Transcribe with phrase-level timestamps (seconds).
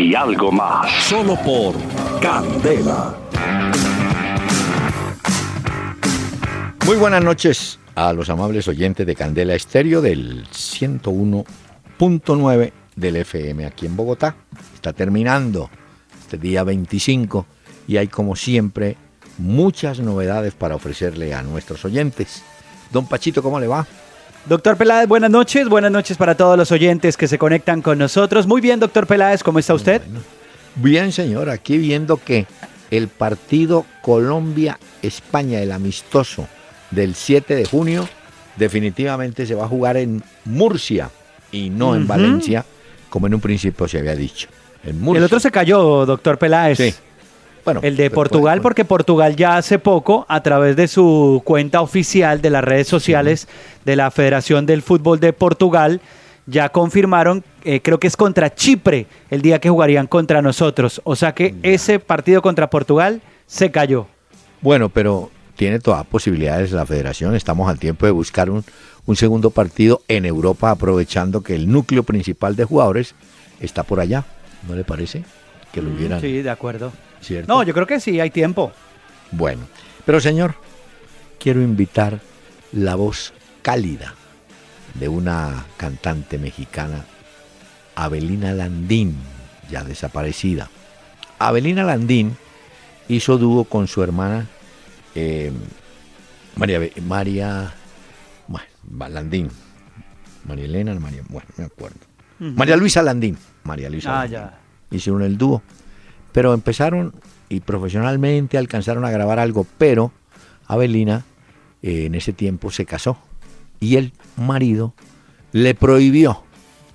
[0.00, 0.90] y algo más.
[1.04, 1.74] Solo por
[2.20, 3.14] Candela.
[6.86, 13.84] Muy buenas noches a los amables oyentes de Candela Estéreo del 101.9 del FM aquí
[13.86, 14.34] en Bogotá.
[14.74, 15.68] Está terminando
[16.20, 17.46] este día 25
[17.86, 18.96] y hay como siempre
[19.36, 22.42] muchas novedades para ofrecerle a nuestros oyentes.
[22.90, 23.86] Don Pachito, ¿cómo le va?
[24.46, 25.68] Doctor Peláez, buenas noches.
[25.68, 28.46] Buenas noches para todos los oyentes que se conectan con nosotros.
[28.46, 30.02] Muy bien, doctor Peláez, ¿cómo está usted?
[30.76, 31.50] Bien, señor.
[31.50, 32.46] Aquí viendo que
[32.90, 36.48] el partido Colombia-España, el amistoso
[36.90, 38.08] del 7 de junio,
[38.56, 41.10] definitivamente se va a jugar en Murcia
[41.52, 42.64] y no en Valencia,
[43.08, 44.48] como en un principio se había dicho.
[44.82, 46.78] En El otro se cayó, doctor Peláez.
[46.78, 46.94] Sí.
[47.64, 52.40] Bueno, el de Portugal, porque Portugal ya hace poco, a través de su cuenta oficial
[52.40, 53.48] de las redes sociales
[53.84, 56.00] de la Federación del Fútbol de Portugal,
[56.46, 61.00] ya confirmaron, eh, creo que es contra Chipre, el día que jugarían contra nosotros.
[61.04, 64.06] O sea que ese partido contra Portugal se cayó.
[64.60, 67.34] Bueno, pero tiene todas posibilidades la federación.
[67.34, 68.64] Estamos al tiempo de buscar un,
[69.06, 73.14] un segundo partido en Europa, aprovechando que el núcleo principal de jugadores
[73.60, 74.24] está por allá.
[74.68, 75.24] ¿No le parece?
[75.72, 76.20] Que lo hubieran.
[76.20, 76.92] Sí, de acuerdo.
[77.46, 78.72] No, yo creo que sí, hay tiempo.
[79.30, 79.66] Bueno,
[80.04, 80.54] pero señor,
[81.38, 82.20] quiero invitar
[82.72, 83.32] la voz
[83.62, 84.14] cálida
[84.94, 87.04] de una cantante mexicana,
[87.94, 89.16] Abelina Landín,
[89.70, 90.68] ya desaparecida.
[91.38, 92.36] Abelina Landín
[93.08, 94.46] hizo dúo con su hermana
[95.14, 95.52] eh,
[96.56, 97.74] María, María
[98.46, 99.48] bueno, Landín.
[100.44, 101.98] María Elena, María, bueno, me acuerdo.
[102.38, 103.36] María Luisa Landín.
[103.64, 104.20] María Luisa.
[104.20, 104.58] Ah, ya.
[104.90, 105.62] Hicieron el dúo.
[106.32, 107.14] Pero empezaron
[107.48, 110.12] y profesionalmente alcanzaron a grabar algo, pero
[110.66, 111.24] Abelina
[111.82, 113.18] eh, en ese tiempo se casó
[113.80, 114.94] y el marido
[115.52, 116.44] le prohibió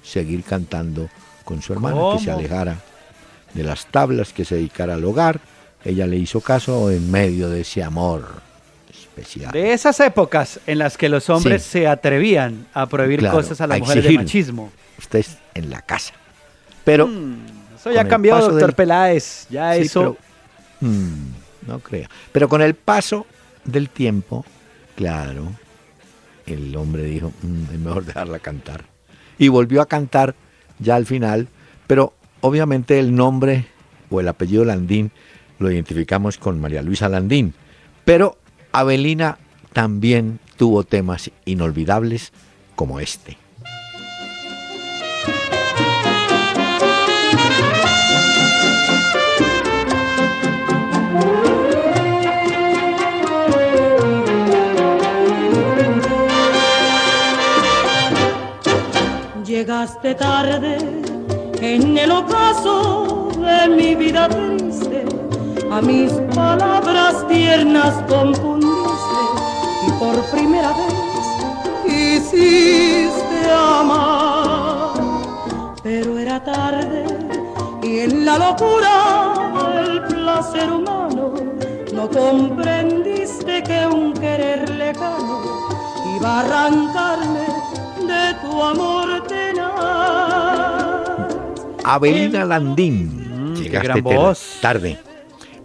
[0.03, 1.09] seguir cantando
[1.43, 2.77] con su hermana, que se alejara
[3.53, 5.39] de las tablas, que se dedicara al hogar.
[5.83, 8.41] Ella le hizo caso en medio de ese amor
[8.89, 9.51] especial.
[9.51, 13.79] De esas épocas en las que los hombres se atrevían a prohibir cosas a las
[13.79, 14.71] mujeres de machismo.
[14.97, 16.13] Usted en la casa.
[16.83, 17.54] Pero mm.
[17.85, 19.45] Eso ya cambió, doctor Peláez.
[19.47, 20.17] Ya eso.
[20.81, 22.07] Mm, no creo.
[22.31, 23.27] Pero con el paso
[23.63, 24.43] del tiempo,
[24.95, 25.51] claro,
[26.47, 28.85] el hombre dijo, mm, es mejor dejarla cantar.
[29.37, 30.33] Y volvió a cantar
[30.79, 31.47] ya al final,
[31.85, 33.67] pero obviamente el nombre
[34.09, 35.11] o el apellido Landín
[35.59, 37.53] lo identificamos con María Luisa Landín.
[38.03, 38.35] Pero
[38.71, 39.37] Avelina
[39.73, 42.33] también tuvo temas inolvidables
[42.75, 43.37] como este.
[59.45, 60.77] Llegaste tarde
[61.61, 65.05] en el ocaso de mi vida triste,
[65.71, 69.21] a mis palabras tiernas confundiste
[69.87, 74.93] y por primera vez hiciste amar.
[75.83, 77.05] Pero era tarde
[77.83, 79.33] y en la locura
[79.75, 81.35] del placer humano
[81.93, 85.69] no comprendiste que un querer lejano
[86.17, 87.45] iba a arrancarme
[88.07, 89.25] de tu amor
[91.85, 93.53] Avelina Landín.
[93.53, 94.57] Mm, gran voz.
[94.59, 94.97] Tarde.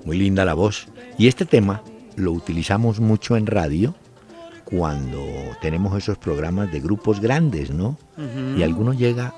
[0.04, 0.86] Muy linda la voz.
[1.16, 1.82] Y este tema
[2.16, 3.94] lo utilizamos mucho en radio
[4.64, 5.24] cuando
[5.62, 7.96] tenemos esos programas de grupos grandes, ¿no?
[8.56, 9.34] Y alguno llega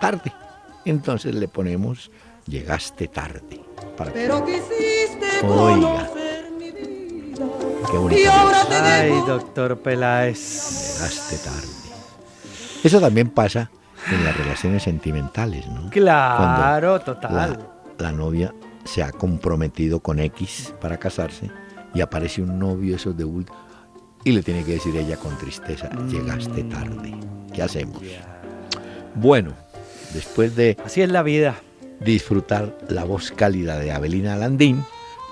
[0.00, 0.32] tarde.
[0.84, 2.10] Entonces le ponemos
[2.46, 3.60] llegaste tarde.
[3.96, 6.10] Para Pero quisiste Oiga.
[6.58, 7.46] mi vida.
[7.90, 8.30] Qué bonito.
[8.82, 10.98] Ay, doctor Peláez.
[10.98, 11.68] Llegaste tarde.
[12.82, 13.70] Eso también pasa
[14.10, 15.90] en las relaciones sentimentales, ¿no?
[15.90, 17.58] Claro, total.
[17.98, 18.54] La, novia
[18.84, 21.50] se ha comprometido con X para casarse
[21.94, 23.56] y aparece un novio esos de último
[24.24, 26.68] y le tiene que decir ella con tristeza, llegaste mm.
[26.70, 27.14] tarde.
[27.52, 28.02] ¿Qué hacemos?
[29.14, 29.52] Bueno,
[30.14, 30.76] después de...
[30.84, 31.56] Así es la vida.
[32.00, 34.82] Disfrutar la voz cálida de Abelina Landín,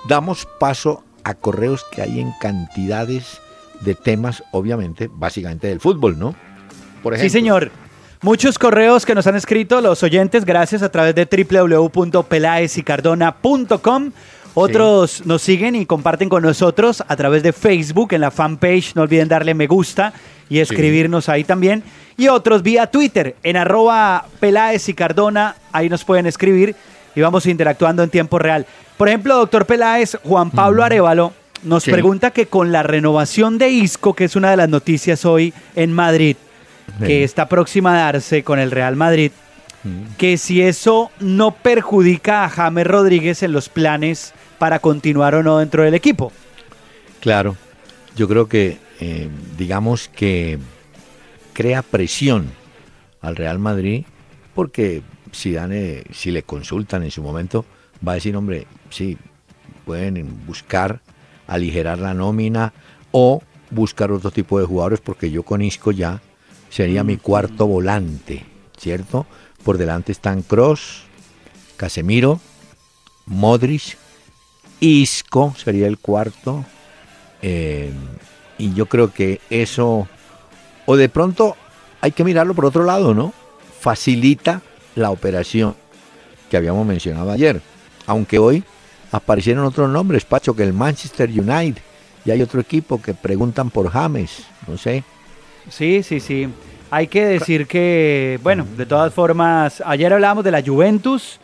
[0.07, 3.41] damos paso a correos que hay en cantidades
[3.81, 6.35] de temas, obviamente, básicamente del fútbol, ¿no?
[7.01, 7.71] Por ejemplo, sí, señor.
[8.23, 14.11] Muchos correos que nos han escrito los oyentes, gracias a través de www.pelaesicardona.com.
[14.53, 18.95] Otros nos siguen y comparten con nosotros a través de Facebook en la fanpage.
[18.95, 20.13] No olviden darle me gusta
[20.49, 21.83] y escribirnos ahí también.
[22.15, 25.57] Y otros vía Twitter en arroba Peláez y Cardona.
[25.73, 26.77] Ahí nos pueden escribir
[27.15, 28.65] y vamos interactuando en tiempo real.
[28.95, 31.33] Por ejemplo, doctor Peláez, Juan Pablo Arevalo
[31.63, 35.53] nos pregunta que con la renovación de Isco, que es una de las noticias hoy
[35.75, 36.37] en Madrid,
[36.99, 39.31] que está próxima a darse con el Real Madrid,
[39.83, 40.15] mm.
[40.17, 45.57] que si eso no perjudica a James Rodríguez en los planes para continuar o no
[45.57, 46.31] dentro del equipo.
[47.19, 47.55] Claro,
[48.15, 50.59] yo creo que eh, digamos que
[51.53, 52.51] crea presión
[53.21, 54.05] al Real Madrid
[54.53, 55.01] porque
[55.31, 55.55] si,
[56.11, 57.65] si le consultan en su momento
[58.05, 59.17] va a decir, hombre, sí,
[59.85, 61.01] pueden buscar
[61.47, 62.73] aligerar la nómina
[63.11, 66.21] o buscar otro tipo de jugadores porque yo con Isco ya
[66.73, 68.43] sería mi cuarto volante,
[68.77, 69.27] ¿cierto?
[69.63, 71.03] Por delante están Cross,
[71.77, 72.39] Casemiro,
[73.27, 73.95] Modric,
[74.79, 76.65] Isco sería el cuarto.
[77.43, 77.91] Eh,
[78.57, 80.07] y yo creo que eso,
[80.87, 81.55] o de pronto
[82.01, 83.33] hay que mirarlo por otro lado, ¿no?
[83.79, 84.63] Facilita
[84.95, 85.75] la operación
[86.49, 87.61] que habíamos mencionado ayer.
[88.07, 88.63] Aunque hoy
[89.11, 91.83] aparecieron otros nombres, Pacho, que el Manchester United.
[92.25, 95.03] Y hay otro equipo que preguntan por James, no sé.
[95.69, 96.49] Sí, sí, sí.
[96.91, 101.39] Hay que decir que, bueno, de todas formas, ayer hablábamos de la Juventus.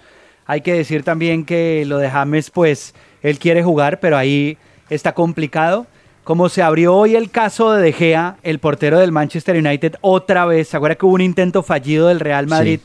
[0.45, 2.93] Hay que decir también que lo de James, pues,
[3.23, 4.57] él quiere jugar, pero ahí
[4.89, 5.87] está complicado.
[6.23, 10.45] Como se abrió hoy el caso de De Gea, el portero del Manchester United, otra
[10.45, 12.79] vez, ¿se acuerda que hubo un intento fallido del Real Madrid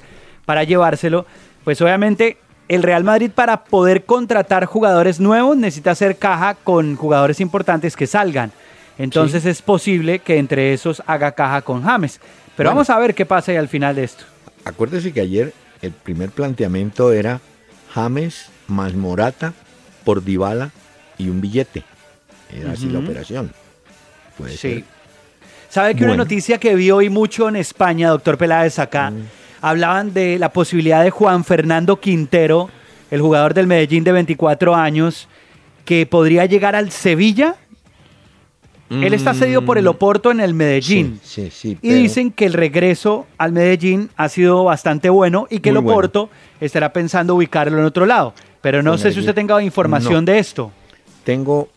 [0.46, 1.26] para llevárselo?
[1.64, 2.38] Pues obviamente
[2.68, 8.06] el Real Madrid para poder contratar jugadores nuevos necesita hacer caja con jugadores importantes que
[8.06, 8.52] salgan.
[8.98, 12.20] Entonces es posible que entre esos haga caja con James.
[12.56, 14.24] Pero vamos a ver qué pasa ahí al final de esto.
[14.64, 15.52] Acuérdese que ayer
[15.82, 17.40] el primer planteamiento era
[17.92, 19.52] James más Morata
[20.04, 20.70] por Dybala
[21.18, 21.82] y un billete.
[22.52, 23.52] Era así la operación.
[24.38, 24.84] Puede sí.
[25.68, 29.24] ¿Sabe que una noticia que vi hoy mucho en España, doctor Peláez, acá, mm.
[29.60, 32.70] hablaban de la posibilidad de Juan Fernando Quintero,
[33.10, 35.28] el jugador del Medellín de 24 años,
[35.84, 37.56] que podría llegar al Sevilla
[38.90, 39.88] él está cedido por el mm.
[39.88, 41.20] Oporto en el Medellín.
[41.22, 45.70] Sí, sí, Y dicen que el regreso al Medellín ha sido bastante bueno y que
[45.70, 46.28] el Oporto
[46.60, 48.34] estará pensando ubicarlo en otro lado.
[48.60, 50.70] Pero no sé si usted tenga información de esto.
[51.24, 51.68] Tengo,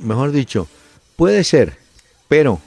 [0.00, 0.68] mejor dicho,
[1.16, 1.76] puede ser,
[2.28, 2.60] pero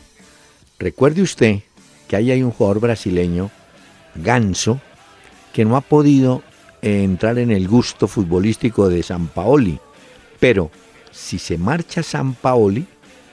[0.80, 1.60] recuerde usted
[2.08, 3.50] que ahí hay un jugador brasileño,
[4.16, 4.82] Ganso,
[5.54, 6.44] que no ha podido
[6.82, 9.80] entrar en el gusto futbolístico de San Paoli.
[10.40, 10.72] Pero
[11.12, 12.86] si se marcha San Paoli,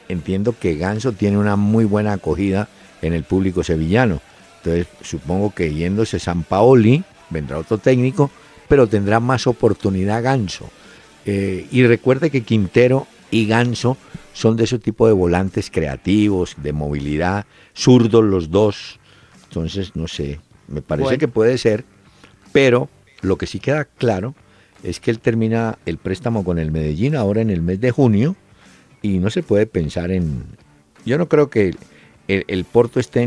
[0.08, 2.68] entiendo que Ganso tiene una muy buena acogida
[3.02, 4.20] en el público sevillano.
[4.58, 8.30] Entonces supongo que yéndose San Paoli, vendrá otro técnico,
[8.68, 10.68] pero tendrá más oportunidad Ganso.
[11.26, 13.96] Eh, y recuerde que Quintero y Ganso
[14.32, 18.98] son de ese tipo de volantes creativos, de movilidad, zurdos los dos.
[19.44, 21.84] Entonces, no sé, me parece que puede ser,
[22.52, 22.88] pero
[23.20, 24.34] lo que sí queda claro
[24.82, 28.36] es que él termina el préstamo con el Medellín ahora en el mes de junio
[29.02, 30.44] y no se puede pensar en...
[31.04, 31.74] Yo no creo que
[32.28, 33.22] el, Porto esté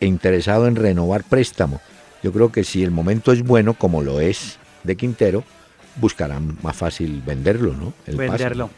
[0.00, 1.80] interesado en renovar préstamo.
[2.22, 5.42] Yo creo que si el momento es bueno, como lo es de Quintero,
[5.96, 7.92] buscarán más fácil venderlo, ¿no?
[8.06, 8.70] venderlo.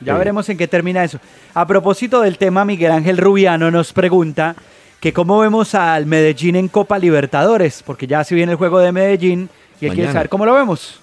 [0.00, 1.18] Ya veremos en qué termina eso.
[1.54, 4.54] A propósito del tema, Miguel Ángel Rubiano nos pregunta
[5.00, 8.92] que cómo vemos al Medellín en Copa Libertadores, porque ya se viene el juego de
[8.92, 11.00] Medellín y él quiere saber cómo lo vemos.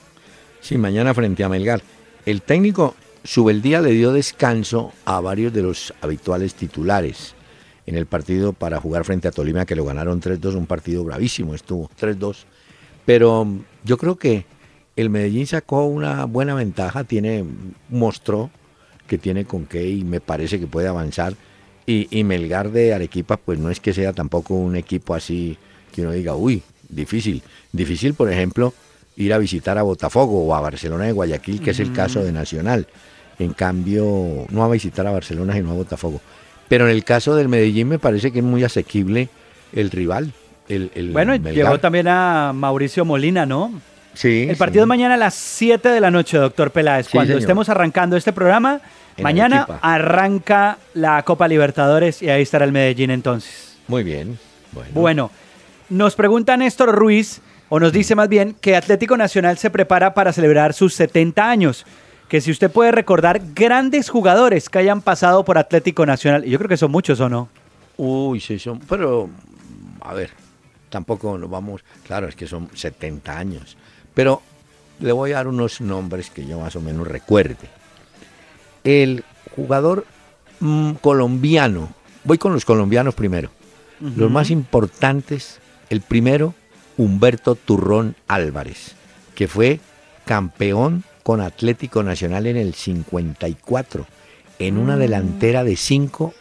[0.62, 1.82] Sí, mañana frente a Melgar.
[2.26, 7.34] El técnico Subeldía le dio descanso a varios de los habituales titulares
[7.88, 11.56] en el partido para jugar frente a Tolima, que lo ganaron 3-2, un partido bravísimo
[11.56, 12.46] estuvo, 3-2.
[13.04, 13.48] Pero
[13.84, 14.46] yo creo que
[14.96, 17.44] el Medellín sacó una buena ventaja, tiene,
[17.90, 18.52] mostró
[19.08, 21.34] que tiene con qué y me parece que puede avanzar.
[21.88, 25.58] Y, y, Melgar de Arequipa, pues no es que sea tampoco un equipo así
[25.92, 27.42] que uno diga, uy, difícil.
[27.72, 28.74] Difícil, por ejemplo,
[29.16, 32.32] ir a visitar a Botafogo o a Barcelona de Guayaquil, que es el caso de
[32.32, 32.88] Nacional.
[33.40, 36.22] En cambio, no va a visitar a Barcelona sino a Botafogo.
[36.68, 39.30] Pero en el caso del Medellín me parece que es muy asequible
[39.74, 40.32] el rival.
[40.68, 43.72] El, bueno, llegó también a Mauricio Molina, ¿no?
[44.16, 44.48] Sí.
[44.50, 47.08] El partido es mañana a las 7 de la noche, doctor Peláez.
[47.10, 48.82] Cuando estemos arrancando este programa,
[49.22, 53.78] mañana arranca la Copa Libertadores y ahí estará el Medellín entonces.
[53.88, 54.40] Muy bien.
[54.72, 55.32] Bueno, bueno
[55.90, 60.34] nos pregunta Néstor Ruiz, o nos dice más bien, que Atlético Nacional se prepara para
[60.34, 61.86] celebrar sus 70 años
[62.28, 66.58] que si usted puede recordar grandes jugadores que hayan pasado por Atlético Nacional, y yo
[66.58, 67.50] creo que son muchos o no.
[67.98, 69.30] Uy, sí, son, pero
[70.02, 70.32] a ver,
[70.90, 73.78] tampoco nos vamos, claro, es que son 70 años,
[74.14, 74.42] pero
[75.00, 77.70] le voy a dar unos nombres que yo más o menos recuerde.
[78.84, 79.24] El
[79.56, 80.06] jugador
[80.60, 81.90] mm, colombiano,
[82.24, 83.50] voy con los colombianos primero,
[84.18, 86.54] los más importantes, el primero,
[86.98, 88.96] Humberto Turrón Álvarez,
[89.36, 89.80] que fue
[90.26, 94.06] campeón con Atlético Nacional en el 54,
[94.60, 95.00] en una mm.
[95.00, 96.36] delantera de cinco,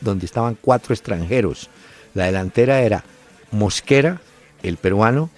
[0.00, 1.68] donde estaban cuatro extranjeros.
[2.14, 3.04] La delantera era
[3.50, 4.22] Mosquera,
[4.62, 5.28] el peruano,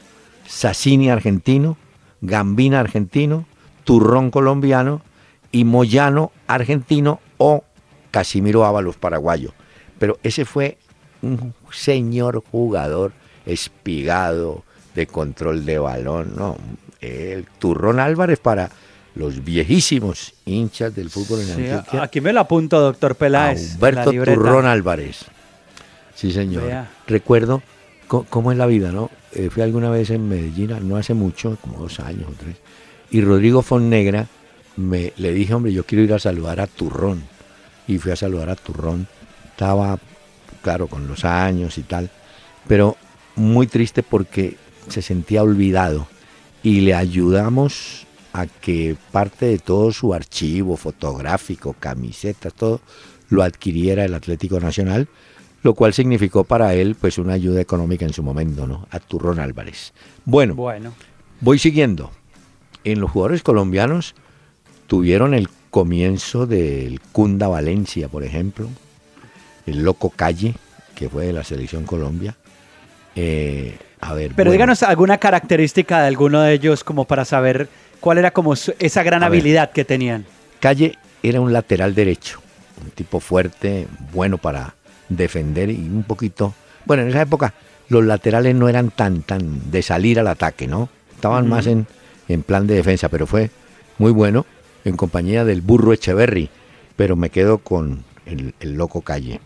[0.47, 1.76] Sassini argentino,
[2.21, 3.44] Gambina argentino,
[3.82, 5.02] Turrón colombiano
[5.50, 7.64] y Moyano argentino o
[8.12, 9.52] Casimiro Ábalos paraguayo.
[9.99, 10.78] Pero ese fue
[11.23, 13.14] un señor jugador
[13.47, 14.62] espigado
[14.94, 16.56] de control de balón, no,
[17.00, 18.71] el Turrón Álvarez para
[19.14, 22.02] los viejísimos hinchas del fútbol en Antioquia.
[22.02, 23.75] Aquí me lo apunto, doctor Peláez.
[23.75, 25.25] Humberto Turrón Álvarez.
[26.14, 26.64] Sí, señor.
[27.07, 27.62] Recuerdo
[28.07, 29.11] cómo es la vida, ¿no?
[29.33, 32.57] Eh, fui alguna vez en Medellín, no hace mucho, como dos años o tres,
[33.11, 34.26] y Rodrigo Fonnegra
[34.76, 37.23] me, le dije, hombre, yo quiero ir a saludar a Turrón.
[37.87, 39.07] Y fui a saludar a Turrón.
[39.50, 39.99] Estaba,
[40.62, 42.11] claro, con los años y tal,
[42.69, 42.97] pero
[43.35, 44.57] muy triste porque
[44.88, 46.07] se sentía olvidado.
[46.62, 52.80] Y le ayudamos a que parte de todo su archivo fotográfico, camisetas, todo,
[53.28, 55.08] lo adquiriera el Atlético Nacional
[55.62, 58.86] lo cual significó para él pues una ayuda económica en su momento, ¿no?
[58.90, 59.92] A Turrón Álvarez.
[60.24, 60.92] Bueno, bueno,
[61.40, 62.10] voy siguiendo.
[62.84, 64.14] En los jugadores colombianos
[64.88, 68.68] tuvieron el comienzo del Cunda Valencia, por ejemplo,
[69.66, 70.54] el Loco Calle,
[70.96, 72.36] que fue de la selección Colombia.
[73.14, 77.68] Eh, a ver, Pero díganos alguna característica de alguno de ellos como para saber
[78.02, 80.26] cuál era como esa gran habilidad que tenían.
[80.59, 82.40] Calle era un lateral derecho,
[82.85, 84.75] un tipo fuerte, bueno para
[85.09, 86.52] defender y un poquito...
[86.85, 87.54] Bueno, en esa época
[87.88, 90.88] los laterales no eran tan, tan de salir al ataque, ¿no?
[91.14, 91.87] Estaban más en,
[92.26, 93.50] en plan de defensa, pero fue
[93.99, 94.47] muy bueno
[94.85, 96.50] en compañía del burro Echeverry,
[96.97, 99.40] pero me quedo con el, loco Calle.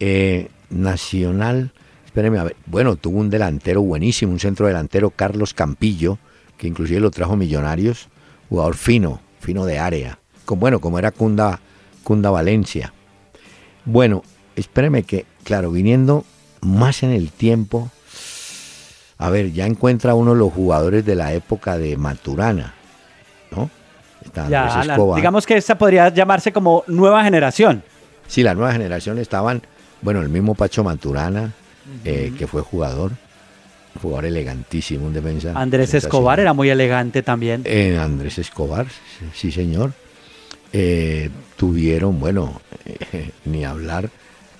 [0.00, 1.72] Eh, Nacional,
[2.06, 6.18] espérenme a ver, bueno, tuvo un delantero buenísimo, un centro delantero, Carlos Campillo,
[6.64, 8.08] que inclusive lo trajo Millonarios,
[8.48, 11.60] jugador fino, fino de área, como, bueno, como era Cunda,
[12.02, 12.94] Cunda Valencia.
[13.84, 14.22] Bueno,
[14.56, 16.24] espéreme que, claro, viniendo
[16.62, 17.90] más en el tiempo,
[19.18, 22.72] a ver, ya encuentra uno los jugadores de la época de Maturana,
[23.50, 23.68] ¿no?
[25.16, 27.82] digamos que esta podría llamarse como nueva generación.
[28.26, 29.60] Sí, la nueva generación estaban,
[30.00, 31.52] bueno, el mismo Pacho Maturana,
[32.06, 33.12] eh, que fue jugador,
[34.00, 35.52] jugador elegantísimo, un defensa.
[35.54, 37.62] Andrés Escobar era muy elegante también.
[37.64, 38.86] Eh, Andrés Escobar,
[39.32, 39.92] sí, señor.
[40.72, 42.60] Eh, tuvieron, bueno,
[43.44, 44.10] ni hablar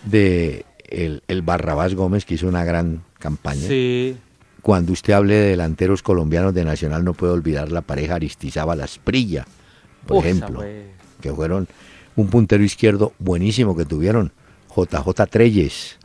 [0.05, 3.67] de el, Barrabás Gómez, que hizo una gran campaña.
[3.67, 4.17] Sí.
[4.62, 9.47] Cuando usted hable de delanteros colombianos de Nacional, no puede olvidar la pareja Aristizábal Asprilla,
[10.07, 10.62] por ejemplo,
[11.21, 11.69] que fueron
[12.17, 14.33] un puntero izquierdo buenísimo que tuvieron,
[14.75, 15.99] JJ Treyes.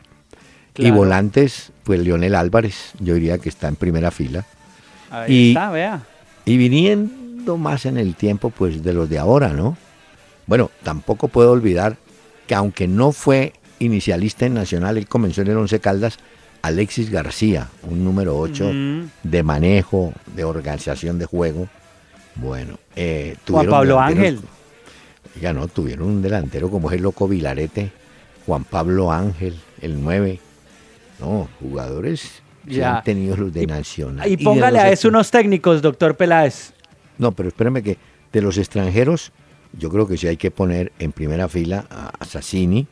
[0.76, 4.46] Y volantes, pues Leonel Álvarez, yo diría que está en primera fila.
[5.10, 6.04] Ahí está, vea.
[6.46, 9.76] Y viniendo más en el tiempo, pues de los de ahora, ¿no?
[10.46, 11.98] Bueno, tampoco puedo olvidar
[12.46, 16.20] que aunque no fue inicialista en Nacional, él comenzó en el Once Caldas,
[16.62, 18.72] Alexis García, un número 8
[19.24, 21.70] de manejo, de organización de juego.
[22.36, 24.42] Bueno, eh, Juan Pablo Ángel.
[25.42, 27.92] Ya no, tuvieron un delantero como es el loco Vilarete,
[28.46, 30.40] Juan Pablo Ángel, el 9.
[31.20, 34.30] No, jugadores que han tenido los de Nacional.
[34.30, 36.74] Y póngale a eso unos técnicos, doctor Peláez.
[37.18, 37.98] No, pero espérame que
[38.32, 39.32] de los extranjeros,
[39.74, 42.88] yo creo que sí hay que poner en primera fila a Sassini,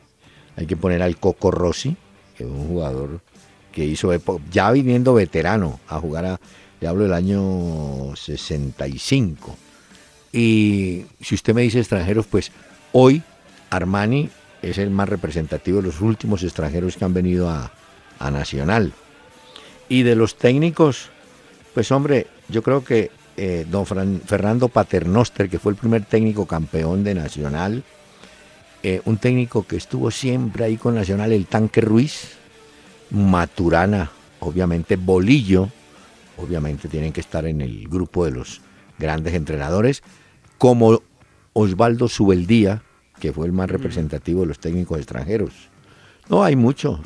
[0.56, 1.96] hay que poner al Coco Rossi,
[2.36, 3.20] que es un jugador
[3.72, 4.10] que hizo
[4.50, 6.40] ya viniendo veterano a jugar a,
[6.80, 9.56] le hablo del año 65.
[10.32, 12.50] Y si usted me dice extranjeros, pues
[12.92, 13.22] hoy
[13.70, 14.30] Armani
[14.62, 17.72] es el más representativo de los últimos extranjeros que han venido a,
[18.20, 18.92] Nacional.
[19.88, 21.10] Y de los técnicos,
[21.74, 27.04] pues hombre, yo creo que eh, don Fernando Paternoster, que fue el primer técnico campeón
[27.04, 27.84] de Nacional,
[28.82, 32.36] eh, un técnico que estuvo siempre ahí con Nacional, el Tanque Ruiz,
[33.10, 34.10] Maturana,
[34.40, 35.68] obviamente Bolillo,
[36.36, 38.60] obviamente tienen que estar en el grupo de los
[38.98, 40.02] grandes entrenadores,
[40.58, 41.02] como
[41.52, 42.82] Osvaldo Subeldía,
[43.20, 45.52] que fue el más representativo de los técnicos extranjeros.
[46.28, 47.00] No, hay mucho.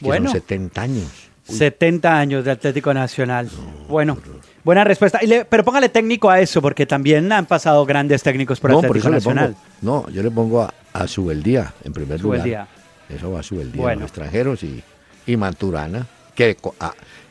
[0.00, 1.08] Bueno, 70 años.
[1.44, 3.50] 70 años de Atlético Nacional.
[3.88, 4.18] bueno,
[4.64, 5.20] buena respuesta.
[5.48, 9.56] pero póngale técnico a eso, porque también han pasado grandes técnicos por Atlético Nacional.
[9.80, 12.68] no, yo le pongo a, a Subeldía en primer lugar.
[13.08, 14.00] Eso va a Subeldía, bueno.
[14.02, 14.82] los extranjeros y,
[15.26, 16.06] y Maturana.
[16.34, 16.56] que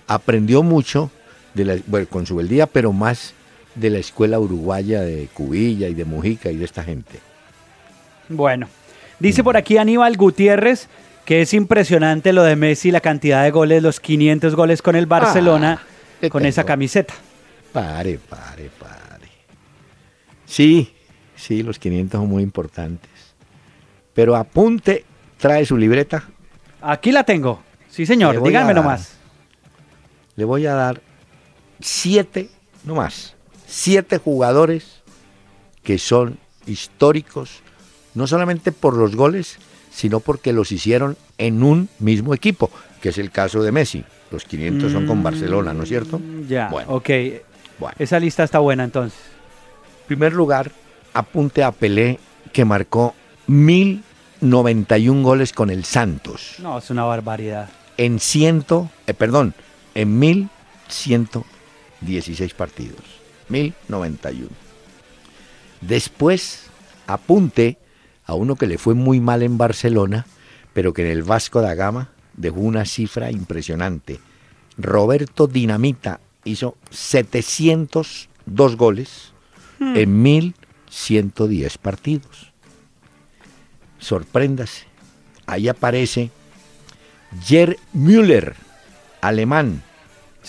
[0.08, 1.10] aprendió mucho
[1.54, 3.34] de la, bueno, con su beldía, pero más
[3.76, 7.20] de la escuela uruguaya de Cubilla y de Mujica y de esta gente.
[8.30, 8.68] Bueno,
[9.20, 10.88] dice por aquí Aníbal Gutiérrez
[11.26, 15.06] que es impresionante lo de Messi, la cantidad de goles, los 500 goles con el
[15.06, 15.82] Barcelona,
[16.22, 17.14] ah, con esa camiseta.
[17.72, 19.30] Pare, pare, pare.
[20.46, 20.94] Sí,
[21.36, 23.10] sí, los 500 son muy importantes.
[24.14, 25.06] Pero apunte,
[25.38, 26.26] trae su libreta.
[26.82, 27.64] Aquí la tengo.
[27.90, 29.14] Sí, señor, díganme nomás.
[30.36, 31.02] Le voy a dar
[31.80, 32.50] siete,
[32.84, 33.36] nomás,
[33.66, 35.02] siete jugadores
[35.84, 37.62] que son históricos,
[38.14, 39.58] no solamente por los goles,
[39.92, 42.72] sino porque los hicieron en un mismo equipo,
[43.02, 44.04] que es el caso de Messi.
[44.32, 46.20] Los 500 son con mm, Barcelona, ¿no es cierto?
[46.48, 47.10] Ya, bueno, ok.
[47.78, 47.96] Bueno.
[48.00, 49.20] Esa lista está buena entonces.
[50.02, 50.72] En primer lugar,
[51.14, 52.20] apunte a Pelé,
[52.54, 53.14] que marcó
[53.48, 56.56] 1091 goles con el Santos.
[56.60, 57.70] No, es una barbaridad.
[57.98, 59.54] En ciento, eh, perdón,
[59.96, 63.02] en 1116 partidos.
[63.50, 64.48] 1091.
[65.82, 66.68] Después,
[67.08, 67.78] apunte
[68.32, 70.26] a uno que le fue muy mal en Barcelona,
[70.74, 74.20] pero que en el Vasco da Gama dejó una cifra impresionante.
[74.78, 79.34] Roberto Dinamita hizo 702 goles
[79.80, 79.96] hmm.
[79.98, 82.54] en 1110 partidos.
[84.00, 84.86] Sorpréndase.
[85.46, 86.32] Ahí aparece
[87.44, 88.56] Jer Müller,
[89.20, 89.84] alemán,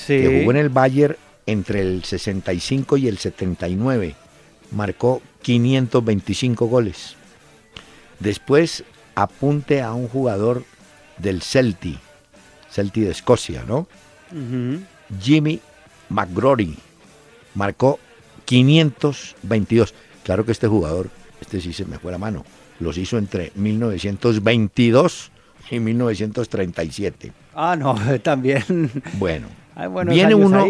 [0.07, 4.15] que jugó en el Bayern entre el 65 y el 79.
[4.71, 7.17] Marcó 525 goles.
[8.23, 8.85] Después
[9.17, 10.65] apunte a un jugador
[11.19, 11.99] del Celti,
[12.71, 13.89] Celti de Escocia, ¿no?
[15.21, 15.61] Jimmy
[16.09, 16.79] McGrory
[17.57, 17.99] marcó
[18.45, 19.95] 522.
[20.23, 21.11] Claro que este jugador,
[21.41, 22.45] este sí se me fue la mano,
[22.79, 25.33] los hizo entre 1922
[25.71, 27.33] y 1937.
[27.57, 28.63] Ah, no, también.
[29.15, 29.49] Bueno,
[30.07, 30.65] viene uno,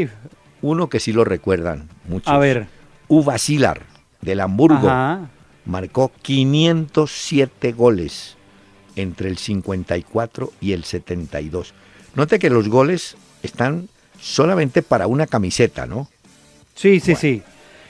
[0.62, 2.32] uno que sí lo recuerdan muchos.
[2.32, 2.66] A ver.
[3.08, 3.82] Uva Silar,
[4.22, 4.88] del Hamburgo.
[4.88, 5.28] Ajá
[5.64, 8.36] marcó 507 goles
[8.96, 11.74] entre el 54 y el 72.
[12.14, 13.88] Note que los goles están
[14.20, 16.08] solamente para una camiseta, ¿no?
[16.74, 17.42] Sí, sí, sí.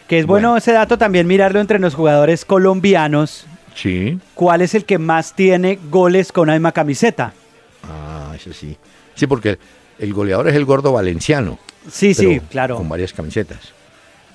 [0.09, 3.47] Que es bueno, ese dato también mirarlo entre los jugadores colombianos.
[3.75, 4.19] Sí.
[4.35, 7.33] ¿Cuál es el que más tiene goles con la misma camiseta?
[7.83, 8.77] Ah, eso sí.
[9.15, 9.59] Sí, porque
[9.99, 11.59] el goleador es el gordo valenciano.
[11.91, 12.77] Sí, sí, claro.
[12.77, 13.73] Con varias camisetas.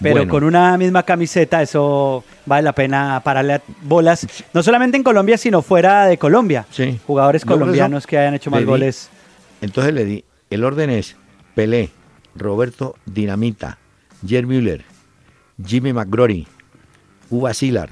[0.01, 5.37] Pero con una misma camiseta, eso vale la pena pararle bolas, no solamente en Colombia,
[5.37, 6.65] sino fuera de Colombia.
[6.71, 6.99] Sí.
[7.05, 9.09] Jugadores colombianos que hayan hecho más goles.
[9.61, 11.15] Entonces le di, el orden es
[11.55, 11.89] Pelé,
[12.35, 13.79] Roberto Dinamita,
[14.25, 14.85] Jer Müller,
[15.65, 16.47] Jimmy McGrory,
[17.29, 17.89] Uva Silar.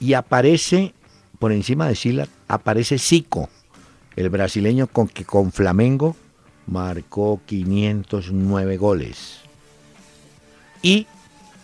[0.00, 0.92] Y aparece,
[1.38, 3.48] por encima de Silar, aparece Zico,
[4.14, 6.16] el brasileño con que con Flamengo
[6.66, 9.47] marcó 509 goles
[10.82, 11.06] y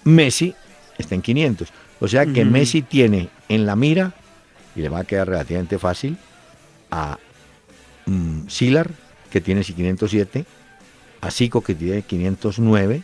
[0.05, 0.55] Messi
[0.98, 1.72] está en 500.
[2.00, 4.12] O sea que Messi tiene en la mira,
[4.77, 6.16] y le va a quedar relativamente fácil,
[6.90, 7.18] a
[8.07, 8.90] mm, Silar,
[9.31, 10.44] que tiene 507,
[11.20, 13.03] a Zico, que tiene 509,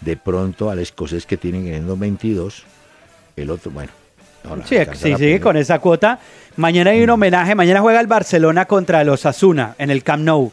[0.00, 2.64] de pronto al escocés, que tiene 522,
[3.36, 3.92] el otro, bueno.
[4.64, 6.18] sí, sí sigue con esa cuota.
[6.56, 10.52] Mañana hay un homenaje, mañana juega el Barcelona contra los Asuna en el Camp Nou.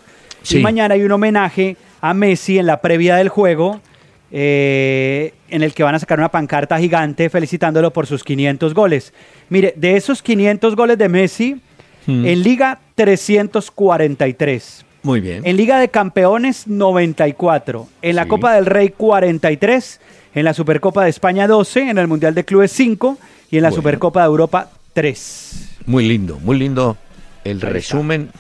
[0.50, 3.82] Y mañana hay un homenaje a Messi en la previa del juego
[4.31, 9.13] eh, en el que van a sacar una pancarta gigante felicitándolo por sus 500 goles.
[9.49, 11.61] Mire, de esos 500 goles de Messi,
[12.07, 12.25] hmm.
[12.25, 14.85] en Liga 343.
[15.03, 15.43] Muy bien.
[15.45, 17.88] En Liga de Campeones 94.
[18.01, 20.01] En la Copa del Rey 43.
[20.33, 21.91] En la Supercopa de España 12.
[21.91, 23.17] En el Mundial de Clubes 5.
[23.51, 25.77] Y en la Supercopa de Europa 3.
[25.85, 26.97] Muy lindo, muy lindo
[27.43, 28.31] el resumen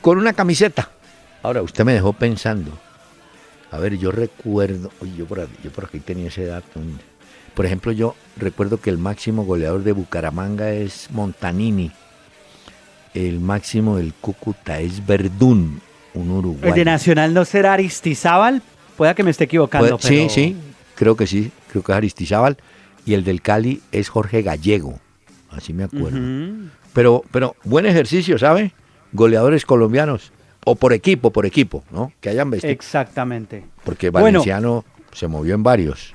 [0.00, 0.90] con una camiseta.
[1.42, 2.72] Ahora, usted me dejó pensando.
[3.70, 6.80] A ver, yo recuerdo, yo por, yo por aquí tenía ese dato.
[7.54, 11.90] Por ejemplo, yo recuerdo que el máximo goleador de Bucaramanga es Montanini.
[13.14, 15.80] El máximo del Cúcuta es Verdún,
[16.14, 16.68] un uruguayo.
[16.68, 18.62] ¿El de Nacional no será Aristizábal?
[18.96, 19.98] Pueda que me esté equivocando.
[19.98, 20.56] Sí, sí,
[20.94, 22.58] creo que sí, creo que es Aristizábal.
[23.04, 24.98] Y el del Cali es Jorge Gallego,
[25.50, 26.18] así me acuerdo.
[26.92, 28.72] pero, pero buen ejercicio, ¿sabe?
[29.12, 30.32] Goleadores colombianos
[30.68, 32.12] o por equipo, por equipo, ¿no?
[32.20, 32.72] Que hayan vestido.
[32.72, 33.64] Exactamente.
[33.84, 36.12] Porque Valenciano se movió en varios,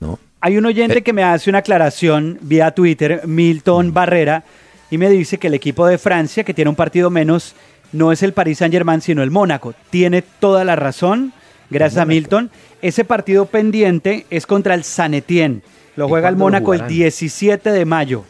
[0.00, 0.18] ¿no?
[0.42, 1.02] Hay un oyente eh.
[1.02, 3.94] que me hace una aclaración vía Twitter, Milton.
[3.94, 4.44] Barrera,
[4.90, 7.54] y me dice que el equipo de Francia, que tiene un partido menos,
[7.92, 9.74] no es el Paris Saint-Germain, sino el Mónaco.
[9.88, 11.32] Tiene toda la razón,
[11.70, 12.50] gracias a Milton.
[12.82, 15.62] Ese partido pendiente es contra el San Etienne.
[15.96, 18.24] Lo juega el Mónaco el 17 de mayo.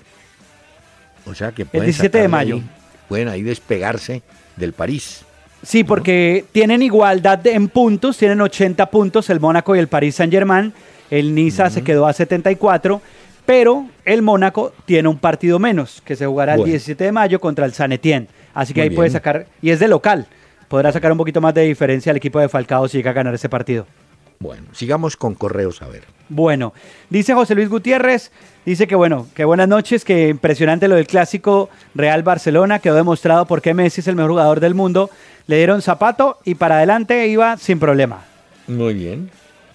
[1.26, 2.60] O sea que el 17 de mayo.
[3.08, 4.22] pueden ahí despegarse
[4.56, 5.24] del París.
[5.62, 10.72] Sí, porque tienen igualdad en puntos, tienen 80 puntos el Mónaco y el Paris Saint-Germain.
[11.10, 13.02] El Niza se quedó a 74,
[13.44, 17.66] pero el Mónaco tiene un partido menos, que se jugará el 17 de mayo contra
[17.66, 18.28] el San Etienne.
[18.54, 20.26] Así que ahí puede sacar, y es de local,
[20.68, 23.34] podrá sacar un poquito más de diferencia al equipo de Falcao si llega a ganar
[23.34, 23.86] ese partido.
[24.38, 26.04] Bueno, sigamos con correos a ver.
[26.28, 26.72] Bueno,
[27.10, 28.30] dice José Luis Gutiérrez,
[28.64, 33.46] dice que bueno, que buenas noches, que impresionante lo del clásico Real Barcelona, quedó demostrado
[33.46, 35.10] por qué Messi es el mejor jugador del mundo.
[35.46, 38.24] Le dieron zapato y para adelante iba sin problema.
[38.68, 39.30] Muy bien.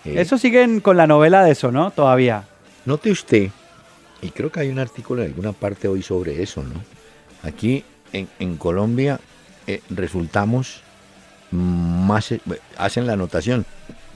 [0.06, 1.92] Eso siguen con la novela de eso, ¿no?
[1.92, 2.44] Todavía.
[2.86, 3.50] Note usted,
[4.22, 6.82] y creo que hay un artículo en alguna parte hoy sobre eso, ¿no?
[7.44, 9.20] Aquí en, Colombia
[9.68, 10.82] eh, resultamos
[11.52, 12.42] más, eh,
[12.78, 13.66] hacen la anotación,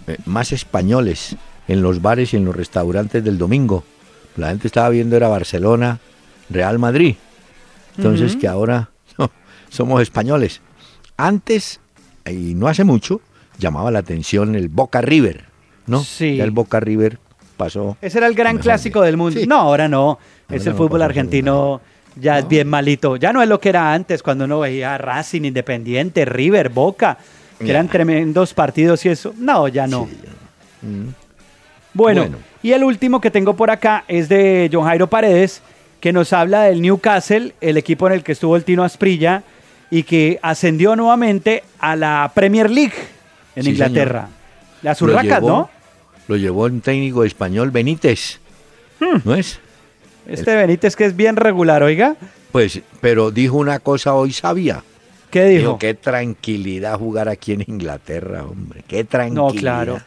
[0.08, 1.36] eh, más españoles
[1.68, 3.84] en los bares y en los restaurantes del domingo.
[4.40, 6.00] La gente estaba viendo era Barcelona,
[6.50, 7.16] Real Madrid.
[7.98, 8.90] Entonces que ahora
[9.70, 10.62] somos españoles.
[11.18, 11.80] Antes,
[12.26, 13.22] y no hace mucho,
[13.58, 15.46] llamaba la atención el Boca River,
[15.86, 16.04] ¿no?
[16.04, 16.40] Sí.
[16.40, 17.20] el Boca River
[17.58, 17.98] pasó.
[18.02, 19.40] Ese era el gran clásico del mundo.
[19.48, 20.18] No, ahora no.
[20.50, 21.82] es el fútbol argentino
[22.16, 23.16] ya es bien malito.
[23.16, 27.18] Ya no es lo que era antes, cuando uno veía Racing, Independiente, River, Boca,
[27.60, 29.34] que eran tremendos partidos y eso.
[29.38, 30.08] No, ya no.
[30.82, 31.10] Mm.
[32.00, 32.30] Bueno,
[32.64, 35.62] y el último que tengo por acá es de John Jairo Paredes,
[36.00, 39.44] que nos habla del Newcastle, el equipo en el que estuvo el Tino Asprilla
[39.92, 42.94] y que ascendió nuevamente a la Premier League
[43.58, 44.30] en Inglaterra.
[44.82, 45.70] Las urracas, ¿no?
[46.30, 48.40] Lo llevó un técnico español Benítez.
[49.02, 49.18] Hmm.
[49.26, 49.60] ¿No es?
[50.26, 52.16] Este Benítez que es bien regular, oiga.
[52.54, 54.84] Pues, pero dijo una cosa hoy sabía.
[55.32, 55.78] ¿Qué dijo?
[55.78, 58.86] qué tranquilidad jugar aquí en Inglaterra, hombre.
[58.88, 59.54] Qué tranquilidad.
[59.54, 60.02] No, claro.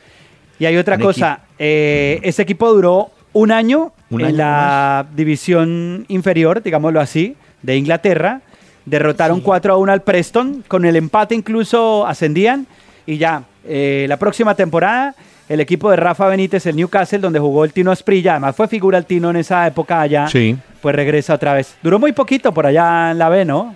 [0.63, 1.41] Y hay otra cosa.
[1.59, 8.43] Eh, este equipo duró un año en la división inferior, digámoslo así, de Inglaterra.
[8.85, 10.63] Derrotaron 4 a 1 al Preston.
[10.69, 12.69] Con el empate incluso ascendían.
[13.07, 15.17] Y ya, eh, la próxima temporada
[15.49, 18.99] el equipo de Rafa Benítez, el Newcastle, donde jugó el Tino Asprilla, además fue figura
[18.99, 20.57] el Tino en esa época allá, sí.
[20.81, 21.75] pues regresa otra vez.
[21.83, 23.75] Duró muy poquito por allá en la B, ¿no?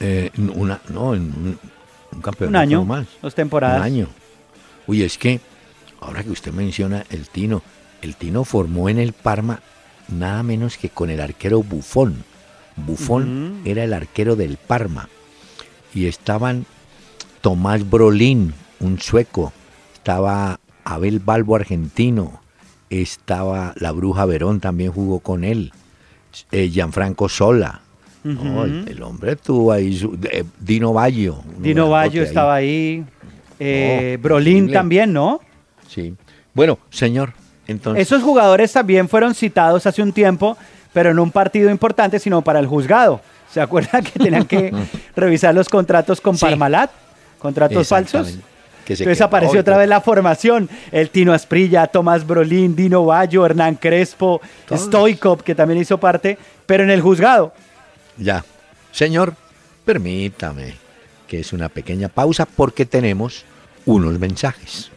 [0.00, 3.06] Eh, una, no, en un, campeonato un año, más.
[3.22, 3.78] Dos temporadas.
[3.78, 4.08] Un año.
[4.88, 5.40] Uy, es que,
[6.04, 7.62] ahora que usted menciona el Tino,
[8.02, 9.60] el Tino formó en el Parma
[10.08, 12.24] nada menos que con el arquero Bufón.
[12.76, 15.08] Bufón era el arquero del Parma.
[15.94, 16.66] Y estaban
[17.40, 19.52] Tomás Brolin, un sueco.
[19.94, 22.40] Estaba Abel Balbo argentino,
[22.90, 25.72] estaba la Bruja Verón, también jugó con él,
[26.52, 27.80] eh, Gianfranco Sola.
[28.24, 29.98] el, hombre tuvo ahí,
[30.30, 31.42] eh, Dino Baggio.
[31.58, 33.04] Dino Baggio estaba ahí,
[33.58, 35.40] eh, Brolín también, ¿no?
[35.88, 36.14] Sí.
[36.52, 37.32] Bueno, señor,
[37.66, 38.06] entonces...
[38.06, 40.56] Esos jugadores también fueron citados hace un tiempo,
[40.92, 43.20] pero no un partido importante, sino para el juzgado.
[43.50, 44.72] ¿Se acuerdan que tenían que
[45.16, 46.90] revisar los contratos con Parmalat?
[47.38, 48.38] ¿Contratos falsos?
[48.86, 50.68] Entonces apareció otra vez la formación.
[50.92, 56.84] El Tino Asprilla, Tomás Brolín, Dino Bayo, Hernán Crespo, Stoikov, que también hizo parte, pero
[56.84, 57.52] en el juzgado.
[58.16, 58.44] Ya.
[58.92, 59.34] Señor,
[59.84, 60.74] permítame
[61.26, 63.44] que es una pequeña pausa porque tenemos
[63.86, 64.90] unos mensajes.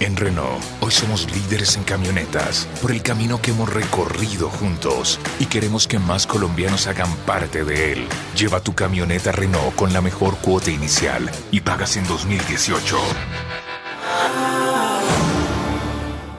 [0.00, 5.44] En Renault, hoy somos líderes en camionetas por el camino que hemos recorrido juntos y
[5.44, 8.08] queremos que más colombianos hagan parte de él.
[8.34, 12.96] Lleva tu camioneta Renault con la mejor cuota inicial y pagas en 2018.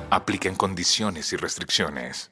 [0.10, 2.32] Aplica en condiciones y restricciones.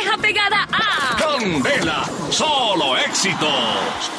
[0.21, 1.17] pegada a...
[1.17, 4.11] Candela, solo éxitos.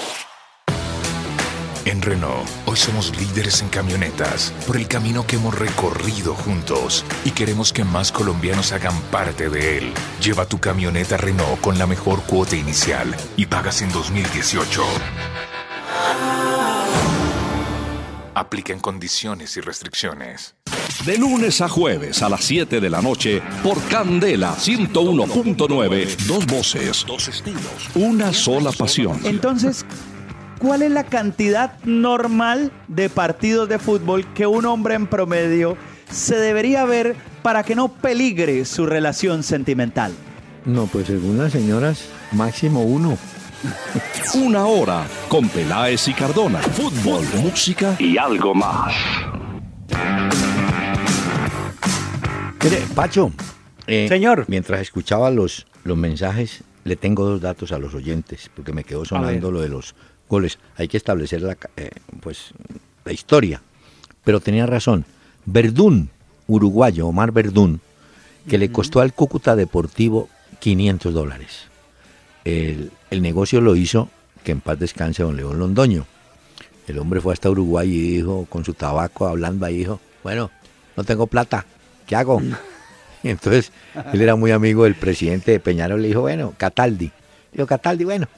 [1.84, 7.32] En Renault, hoy somos líderes en camionetas por el camino que hemos recorrido juntos y
[7.32, 9.92] queremos que más colombianos hagan parte de él.
[10.20, 14.82] Lleva tu camioneta Renault con la mejor cuota inicial y pagas en 2018.
[18.42, 20.56] Aplica en condiciones y restricciones.
[21.06, 26.16] De lunes a jueves a las 7 de la noche por Candela 101.9.
[26.26, 27.62] Dos voces, dos estilos,
[27.94, 29.20] una sola pasión.
[29.22, 29.86] Entonces,
[30.58, 35.76] ¿cuál es la cantidad normal de partidos de fútbol que un hombre en promedio
[36.10, 40.12] se debería ver para que no peligre su relación sentimental?
[40.64, 43.16] No, pues según las señoras, máximo uno.
[44.34, 46.58] Una hora con Peláez y Cardona.
[46.58, 48.94] Fútbol, música y algo más.
[52.62, 53.32] Mire, Pacho.
[53.86, 54.44] Eh, Señor.
[54.48, 59.04] Mientras escuchaba los, los mensajes, le tengo dos datos a los oyentes, porque me quedó
[59.04, 59.94] sonando lo de los
[60.28, 60.58] goles.
[60.76, 62.52] Hay que establecer la, eh, pues,
[63.04, 63.62] la historia.
[64.24, 65.04] Pero tenía razón.
[65.44, 66.10] Verdún,
[66.46, 67.80] uruguayo, Omar Verdún,
[68.48, 70.28] que le costó al Cúcuta Deportivo
[70.60, 71.68] 500 dólares.
[72.44, 74.08] El, negocio lo hizo,
[74.42, 76.06] que en paz descanse don León Londoño.
[76.86, 80.50] El hombre fue hasta Uruguay y dijo, con su tabaco hablando ahí, dijo, bueno,
[80.96, 81.66] no tengo plata,
[82.06, 82.40] ¿qué hago?
[83.22, 83.72] Y entonces
[84.12, 87.10] él era muy amigo del presidente de Peñarol, le dijo, bueno, Cataldi.
[87.52, 88.28] Dijo, Cataldi, bueno,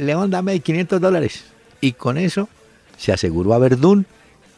[0.00, 1.44] León, dame 500 dólares.
[1.80, 2.48] Y con eso
[2.96, 4.06] se aseguró a Verdún,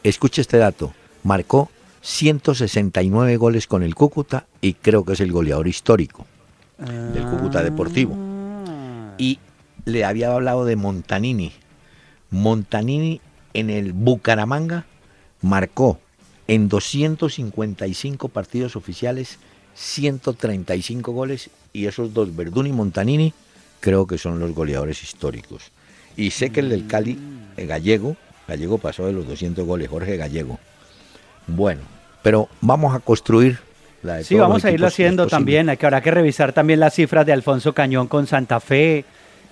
[0.03, 1.69] escuche este dato, marcó
[2.01, 6.25] 169 goles con el Cúcuta y creo que es el goleador histórico
[6.79, 8.30] del Cúcuta Deportivo.
[9.21, 9.37] Y
[9.85, 11.51] le había hablado de Montanini.
[12.31, 13.21] Montanini
[13.53, 14.87] en el Bucaramanga
[15.43, 15.99] marcó
[16.47, 19.37] en 255 partidos oficiales
[19.75, 23.31] 135 goles y esos dos, Verdún y Montanini,
[23.79, 25.71] creo que son los goleadores históricos.
[26.17, 27.19] Y sé que el del Cali,
[27.57, 30.57] el Gallego, Gallego pasó de los 200 goles, Jorge Gallego.
[31.45, 31.81] Bueno,
[32.23, 33.59] pero vamos a construir
[34.03, 35.69] la Sí, vamos a irlo haciendo también.
[35.69, 39.05] Hay que, habrá que revisar también las cifras de Alfonso Cañón con Santa Fe.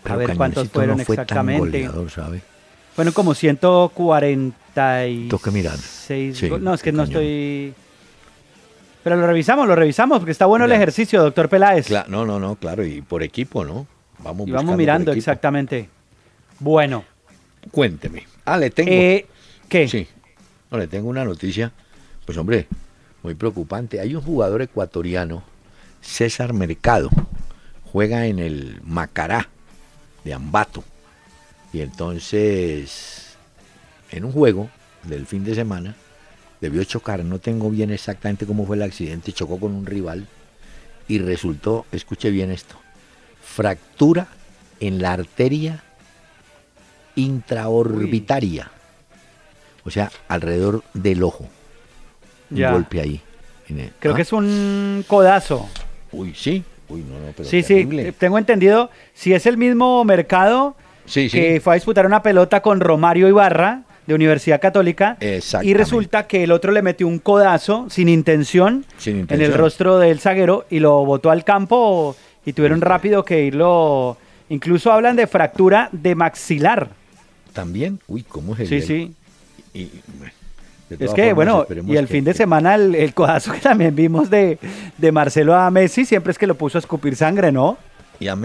[0.06, 1.90] a ver cuántos fueron exactamente.
[2.96, 5.78] Fueron como 140 y que mirar.
[6.62, 7.74] no, es que no estoy...
[9.04, 11.90] Pero lo revisamos, lo revisamos, porque está bueno el ejercicio, doctor Peláez.
[12.10, 13.88] no, no, no, claro, y por equipo, ¿no?
[14.20, 15.90] Vamos y vamos mirando exactamente.
[16.60, 17.06] Bueno.
[17.72, 18.28] Cuénteme.
[18.46, 18.92] Ah, le tengo.
[18.92, 19.26] Eh,
[19.70, 19.88] ¿Qué?
[19.88, 20.08] Sí.
[20.72, 21.72] No, le tengo una noticia.
[22.26, 22.68] Pues hombre,
[23.24, 24.00] muy preocupante.
[24.00, 25.44] Hay un jugador ecuatoriano,
[26.02, 27.10] César Mercado,
[27.92, 29.50] juega en el Macará
[30.24, 30.84] de Ambato.
[31.74, 33.36] Y entonces,
[34.12, 34.70] en un juego
[35.04, 35.96] del fin de semana,
[36.62, 40.28] debió chocar, no tengo bien exactamente cómo fue el accidente, chocó con un rival
[41.08, 42.76] y resultó, escuche bien esto,
[43.42, 44.28] fractura
[44.80, 45.84] en la arteria
[47.16, 48.72] intraorbitaria,
[49.84, 51.50] o sea, alrededor del ojo.
[52.52, 53.22] Un golpe ahí.
[54.00, 54.24] Creo que ¿ah?
[54.24, 55.70] es un codazo.
[56.12, 56.64] Uy, sí.
[56.90, 61.74] Uy, no, no, pero sí, sí, tengo entendido, si es el mismo mercado que fue
[61.74, 65.16] a disputar una pelota con Romario Ibarra de Universidad Católica
[65.62, 69.46] y resulta que el otro le metió un codazo sin intención, sin intención.
[69.46, 74.18] en el rostro del zaguero y lo botó al campo y tuvieron rápido que irlo.
[74.50, 76.90] Incluso hablan de fractura de maxilar.
[77.54, 79.14] También, uy, ¿cómo es el Sí, sí.
[80.90, 84.58] Es que, bueno, y el fin de semana el, codazo que también vimos de,
[85.12, 87.78] Marcelo a Messi siempre es que lo puso a escupir sangre, ¿no?
[88.20, 88.38] Y a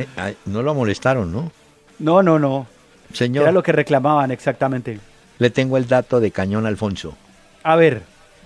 [0.47, 1.51] no lo molestaron, ¿no?
[1.99, 2.67] No, no, no.
[3.13, 3.45] Señor.
[3.45, 4.99] Era lo que reclamaban exactamente.
[5.39, 7.17] Le tengo el dato de Cañón Alfonso.
[7.63, 8.03] A ver.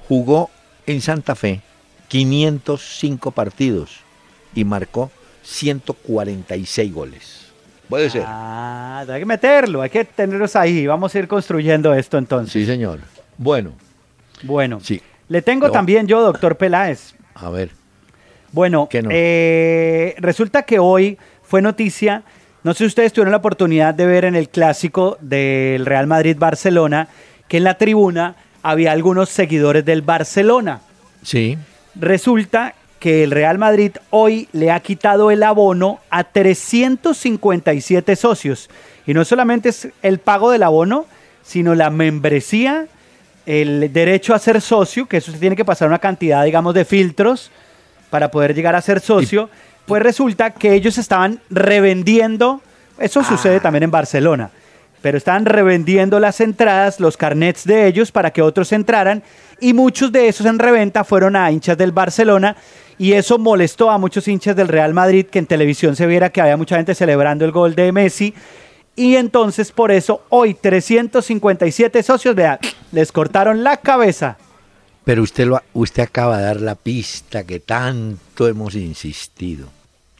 [0.06, 0.50] Jugó
[0.86, 1.60] en Santa Fe
[2.08, 4.00] 505 partidos
[4.54, 5.10] y marcó
[5.42, 7.48] 146 goles.
[7.88, 8.24] Puede ser.
[8.26, 10.86] Ah, hay que meterlo, hay que tenerlos ahí.
[10.86, 12.52] Vamos a ir construyendo esto entonces.
[12.52, 13.00] Sí, señor.
[13.36, 13.72] Bueno.
[14.42, 14.80] Bueno.
[14.80, 15.00] Sí.
[15.28, 17.14] Le tengo también yo, doctor Peláez.
[17.34, 17.70] A ver.
[18.52, 22.22] Bueno, eh, resulta que hoy fue noticia,
[22.62, 27.08] no sé si ustedes tuvieron la oportunidad de ver en el clásico del Real Madrid-Barcelona,
[27.46, 30.80] que en la tribuna había algunos seguidores del Barcelona.
[31.22, 31.58] Sí.
[31.94, 38.68] Resulta que el Real Madrid hoy le ha quitado el abono a 357 socios.
[39.06, 41.06] Y no solamente es el pago del abono,
[41.42, 42.86] sino la membresía,
[43.48, 46.84] el derecho a ser socio, que eso se tiene que pasar una cantidad, digamos, de
[46.84, 47.50] filtros
[48.10, 49.48] para poder llegar a ser socio.
[49.86, 52.60] pues resulta que ellos estaban revendiendo,
[52.98, 53.60] eso sucede ah.
[53.60, 54.50] también en Barcelona,
[55.00, 59.22] pero estaban revendiendo las entradas, los carnets de ellos para que otros entraran
[59.60, 62.54] y muchos de esos en reventa fueron a hinchas del Barcelona
[62.98, 66.42] y eso molestó a muchos hinchas del Real Madrid que en televisión se viera que
[66.42, 68.34] había mucha gente celebrando el gol de Messi.
[68.98, 72.58] Y entonces por eso hoy 357 socios, vea,
[72.92, 74.36] les cortaron la cabeza.
[75.04, 79.68] Pero usted, lo, usted acaba de dar la pista que tanto hemos insistido.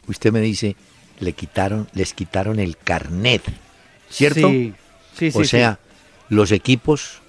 [0.07, 0.75] Usted me dice,
[1.19, 3.43] le quitaron, les quitaron el carnet,
[4.09, 4.49] ¿cierto?
[4.49, 4.73] Sí,
[5.15, 5.37] sí, sí.
[5.37, 5.77] O sea,
[6.29, 7.19] los equipos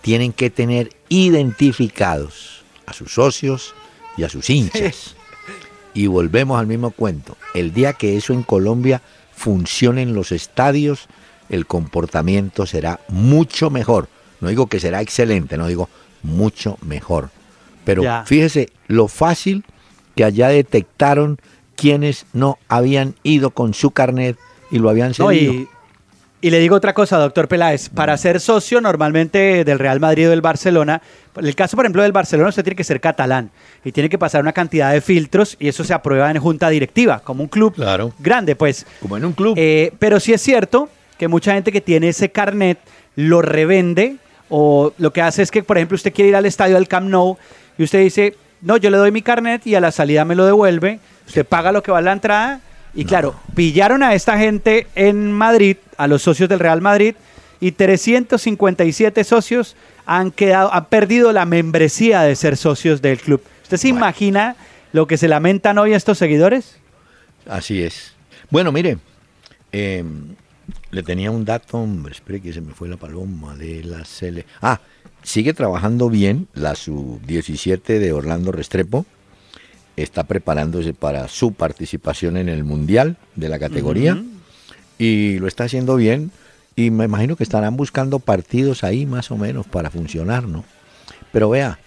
[0.00, 3.74] tienen que tener identificados a sus socios,
[4.16, 5.14] y a sus hinchas.
[5.94, 7.36] Y volvemos al mismo cuento.
[7.54, 9.02] El día que eso en Colombia
[9.36, 11.08] funcione en los estadios,
[11.48, 14.08] el comportamiento será mucho mejor.
[14.40, 15.88] No digo que será excelente, no digo
[16.22, 17.30] mucho mejor.
[17.84, 19.64] Pero fíjese lo fácil
[20.16, 21.38] que allá detectaron
[21.76, 24.36] quienes no habían ido con su carnet
[24.70, 25.68] y lo habían y,
[26.46, 27.88] y, le digo otra cosa, doctor Peláez.
[27.88, 31.02] Para ser socio normalmente del Real Madrid o del Barcelona,
[31.34, 33.50] el caso, por ejemplo, del Barcelona, usted tiene que ser catalán
[33.84, 37.18] y tiene que pasar una cantidad de filtros y eso se aprueba en junta directiva,
[37.18, 37.74] como un club
[38.20, 38.86] grande, pues.
[39.00, 39.54] Como en un club.
[39.58, 42.78] Eh, pero sí es cierto que mucha gente que tiene ese carnet
[43.16, 44.16] lo revende
[44.48, 47.08] o lo que hace es que, por ejemplo, usted quiere ir al estadio del Camp
[47.08, 47.38] Nou
[47.76, 50.46] y usted dice, no, yo le doy mi carnet y a la salida me lo
[50.46, 52.60] devuelve, usted paga lo que va a la entrada
[52.96, 57.14] y claro, pillaron a esta gente en Madrid, a los socios del Real Madrid,
[57.60, 63.42] y 357 socios han quedado, han perdido la membresía de ser socios del club.
[63.62, 64.56] ¿Usted se imagina
[64.92, 66.78] lo que se lamentan hoy estos seguidores?
[67.48, 68.14] Así es.
[68.50, 68.98] Bueno, mire,
[69.72, 70.34] em,
[70.90, 74.46] le tenía un dato, hombre, espere que se me fue la paloma de la Cele.
[74.62, 74.80] Ah,
[75.22, 79.04] sigue trabajando bien la sub-17 de Orlando Restrepo.
[79.96, 84.22] Está preparándose para su participación en el Mundial de la categoría.
[84.98, 86.30] Y lo está haciendo bien.
[86.74, 90.64] Y me imagino que estarán buscando partidos ahí más o menos para funcionar, ¿no?
[91.32, 91.78] Pero vea,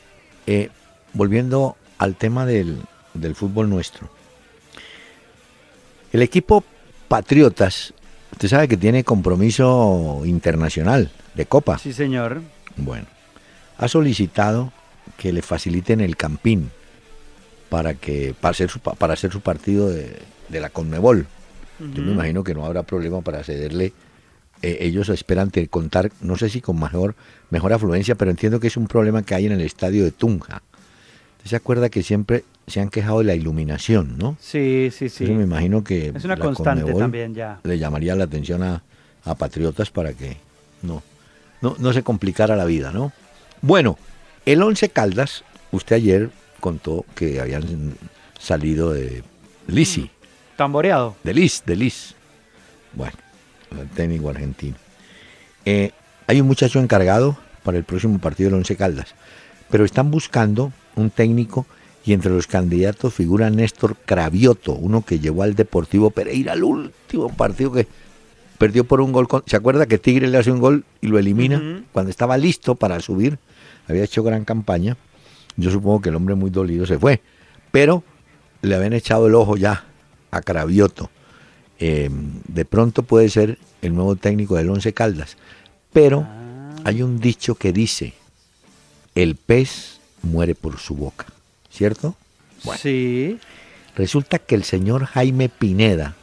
[0.48, 0.70] eh,
[1.14, 2.80] volviendo al tema del,
[3.14, 4.10] del fútbol nuestro.
[6.12, 6.64] El equipo
[7.08, 7.94] Patriotas
[8.32, 11.78] Usted sabe que tiene compromiso internacional de Copa.
[11.78, 12.42] Sí, señor.
[12.78, 13.06] Bueno,
[13.78, 14.72] ha solicitado
[15.18, 16.72] que le faciliten el campín
[17.70, 21.28] para que para hacer su, para hacer su partido de, la Conmebol.
[21.80, 23.94] Yo me imagino que no habrá problema para cederle.
[24.62, 27.16] Eh, ellos esperan contar, no sé si con mejor,
[27.50, 30.62] mejor afluencia, pero entiendo que es un problema que hay en el estadio de Tunja.
[31.46, 34.36] ¿Se acuerda que siempre se han quejado de la iluminación, ¿no?
[34.42, 35.26] Sí, sí, sí.
[35.26, 37.62] me imagino que es una constante también ya.
[37.64, 38.84] Le llamaría la atención a,
[39.38, 40.38] patriotas para que
[40.82, 41.04] no,
[41.62, 43.14] no, no se complicara la vida, ¿no?
[43.62, 43.98] Bueno,
[44.46, 47.96] el Once Caldas, usted ayer contó que habían
[48.40, 49.24] salido de
[49.68, 50.10] Lisi.
[50.56, 51.16] Tamboreado.
[51.24, 52.16] De Lis, de Lis.
[52.94, 53.14] Bueno,
[53.80, 54.76] el técnico argentino.
[55.66, 55.92] Eh,
[56.28, 59.16] hay un muchacho encargado para el próximo partido del Once Caldas,
[59.70, 61.66] pero están buscando un técnico
[62.06, 67.30] y entre los candidatos figura Néstor Cravioto, uno que llevó al Deportivo Pereira al último
[67.30, 67.88] partido que
[68.58, 69.28] perdió por un gol.
[69.46, 71.84] ¿Se acuerda que Tigre le hace un gol y lo elimina?
[71.92, 73.38] Cuando estaba listo para subir,
[73.88, 74.98] había hecho gran campaña.
[75.60, 77.22] Yo supongo que el hombre muy dolido se fue,
[77.72, 78.04] pero
[78.62, 79.86] le habían echado el ojo ya
[80.32, 81.10] a Cravioto.
[81.80, 85.38] Em, de pronto puede ser el nuevo técnico del Once Caldas,
[85.94, 86.76] pero ah.
[86.84, 88.14] hay un dicho que dice,
[89.16, 91.26] el pez muere por su boca.
[91.70, 92.16] ¿cierto?
[92.78, 93.40] sí.
[93.96, 96.16] Resulta que el señor Jaime Pineda,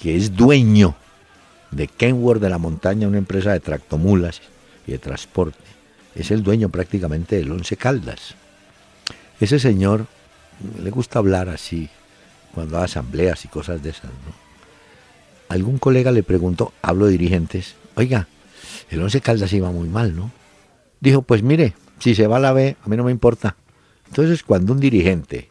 [0.00, 0.94] que es dueño
[1.70, 4.40] de Kenworth de la Montaña, una empresa de tractomulas
[4.86, 5.58] y de transporte,
[6.14, 8.34] es el dueño prácticamente del Once Caldas.
[9.40, 10.06] Ese señor
[10.82, 11.88] le gusta hablar así,
[12.54, 14.46] cuando da asambleas y cosas de esas, ¿no?
[15.48, 18.26] Algún colega le preguntó, hablo de dirigentes, oiga,
[18.90, 20.32] el Once Caldas iba muy mal, ¿no?
[21.00, 23.56] Dijo, pues mire, si se va a la B, a mí no me importa.
[24.08, 25.48] Entonces, cuando un dirigente,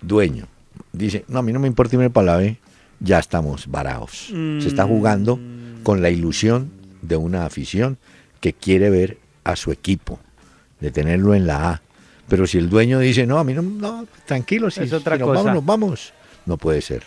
[0.00, 0.46] dueño,
[0.92, 2.58] dice, no, a mí no me importa irme para la B,
[3.00, 4.28] ya estamos varados.
[4.28, 5.82] Se está jugando mm.
[5.82, 6.70] con la ilusión
[7.02, 7.98] de una afición
[8.40, 10.18] que quiere ver a su equipo,
[10.80, 11.82] de tenerlo en la A.
[12.28, 15.42] Pero si el dueño dice, no, a mí no, no tranquilo, si, es otra cosa.
[15.42, 16.12] vamos, vamos,
[16.46, 17.02] no puede ser.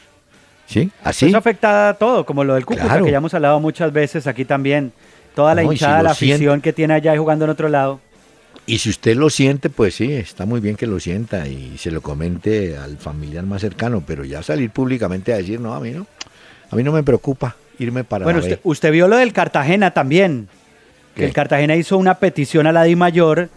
[0.65, 0.89] ¿Sí?
[1.03, 1.27] Así.
[1.27, 4.45] Eso afecta a todo, como lo del Cúcuta, que ya hemos hablado muchas veces aquí
[4.45, 4.93] también.
[5.35, 7.99] Toda la hinchada, la afición que tiene allá y jugando en otro lado.
[8.65, 11.91] Y si usted lo siente, pues sí, está muy bien que lo sienta y se
[11.91, 15.91] lo comente al familiar más cercano, pero ya salir públicamente a decir, no, a mí
[15.91, 16.05] no,
[16.69, 20.47] a mí no me preocupa irme para Bueno, usted, usted, vio lo del Cartagena también,
[21.15, 23.49] que el Cartagena hizo una petición a la Di Mayor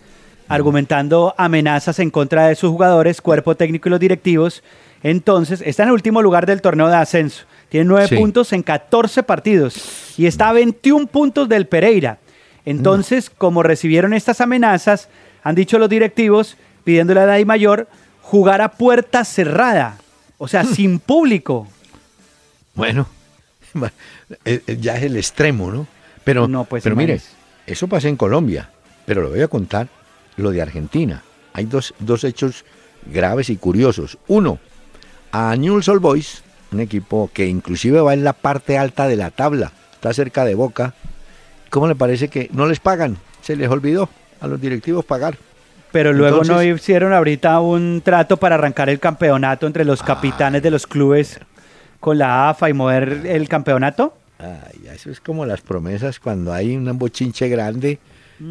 [0.49, 4.63] argumentando amenazas en contra de sus jugadores, cuerpo técnico y los directivos.
[5.03, 7.45] Entonces, está en el último lugar del torneo de ascenso.
[7.69, 12.19] Tiene nueve puntos en 14 partidos y está a 21 puntos del Pereira.
[12.65, 15.09] Entonces, como recibieron estas amenazas,
[15.43, 17.89] han dicho los directivos, pidiéndole a la mayor,
[18.23, 19.99] jugar a puerta cerrada,
[20.39, 21.69] o sea, sin público.
[22.75, 23.07] Bueno,
[24.45, 25.87] eh, eh, ya es el extremo, ¿no?
[26.25, 27.21] Pero, no, pues, pero mire,
[27.67, 28.71] eso pasa en Colombia,
[29.05, 29.89] pero lo voy a contar
[30.37, 31.23] lo de Argentina.
[31.53, 32.65] Hay dos, dos hechos
[33.07, 34.19] graves y curiosos.
[34.29, 34.59] Uno,
[35.33, 39.31] a Newell's Old Boys, un equipo que inclusive va en la parte alta de la
[39.31, 40.95] tabla, está cerca de Boca,
[41.75, 43.17] ¿Cómo le parece que no les pagan?
[43.43, 44.09] Se les olvidó
[44.41, 45.37] a los directivos pagar.
[45.91, 50.71] Pero luego no hicieron ahorita un trato para arrancar el campeonato entre los capitanes de
[50.71, 51.41] los clubes
[51.99, 54.17] con la AFA y mover el campeonato.
[54.39, 57.99] Ay, eso es como las promesas cuando hay un bochinche grande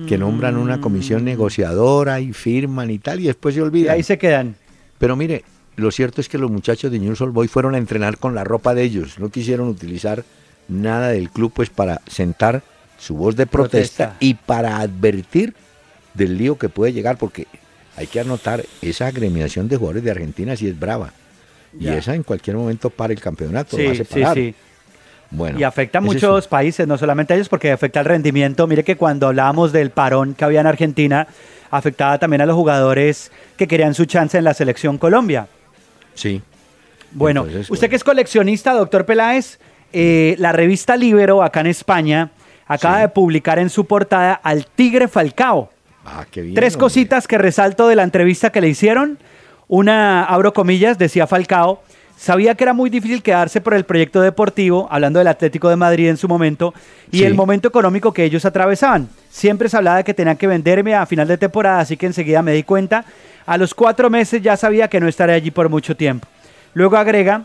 [0.08, 1.26] que nombran una comisión mm.
[1.26, 3.96] negociadora y firman y tal y después se olvidan.
[3.96, 4.56] Y ahí se quedan.
[4.98, 5.44] Pero mire,
[5.76, 8.44] lo cierto es que los muchachos de News Old Boy fueron a entrenar con la
[8.44, 10.24] ropa de ellos, no quisieron utilizar
[10.68, 12.64] nada del club pues para sentar
[12.98, 15.54] su voz de protesta, y para advertir
[16.14, 17.48] del lío que puede llegar, porque
[17.98, 21.14] hay que anotar, esa agremiación de jugadores de Argentina sí es brava.
[21.78, 24.56] Y esa en cualquier momento para el campeonato, sí, Sí, sí.
[25.34, 28.68] Bueno, y afecta a muchos países, no solamente a ellos, porque afecta el rendimiento.
[28.68, 31.28] Mire que cuando hablábamos del parón que había en Argentina,
[31.72, 35.48] afectaba también a los jugadores que querían su chance en la selección Colombia.
[36.14, 36.42] Sí.
[37.12, 39.60] Bueno, usted que es coleccionista, doctor Peláez,
[39.92, 42.32] eh, la revista Libero, acá en España,
[42.68, 45.70] acaba de publicar en su portada al Tigre Falcao.
[46.06, 49.18] Ah, qué bien, Tres cositas que resalto de la entrevista que le hicieron.
[49.68, 51.82] Una, abro comillas, decía Falcao,
[52.18, 56.10] sabía que era muy difícil quedarse por el proyecto deportivo, hablando del Atlético de Madrid
[56.10, 56.74] en su momento,
[57.12, 59.10] y el momento económico que ellos atravesaban.
[59.30, 62.42] Siempre se hablaba de que tenían que venderme a final de temporada, así que enseguida
[62.42, 63.06] me di cuenta.
[63.46, 66.28] A los cuatro meses ya sabía que no estaré allí por mucho tiempo.
[66.74, 67.44] Luego agrega,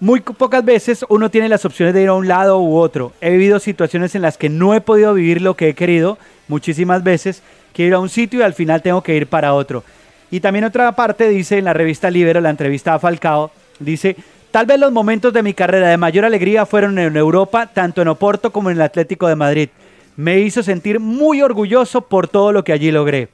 [0.00, 3.12] muy pocas veces uno tiene las opciones de ir a un lado u otro.
[3.20, 7.02] He vivido situaciones en las que no he podido vivir lo que he querido, muchísimas
[7.02, 7.42] veces.
[7.72, 9.82] Quiero ir a un sitio y al final tengo que ir para otro.
[10.30, 14.16] Y también otra parte dice en la revista Libero, la entrevista a Falcao, dice,
[14.50, 18.08] tal vez los momentos de mi carrera de mayor alegría fueron en Europa, tanto en
[18.08, 19.68] Oporto como en el Atlético de Madrid.
[20.16, 23.28] Me hizo sentir muy orgulloso por todo lo que allí logré.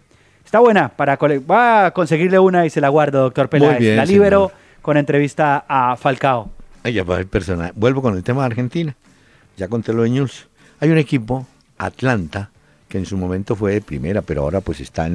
[0.45, 3.81] Está buena, para va a conseguirle una y se la guardo, doctor Peláez.
[3.97, 6.51] la Libero con entrevista a Falcao.
[6.85, 7.73] Ella va el personaje.
[7.75, 8.95] Vuelvo con el tema de Argentina.
[9.57, 10.47] Ya conté lo de News.
[10.81, 11.47] Hay un equipo,
[11.79, 12.51] Atlanta,
[12.89, 15.09] que en su momento fue de primera, pero ahora pues está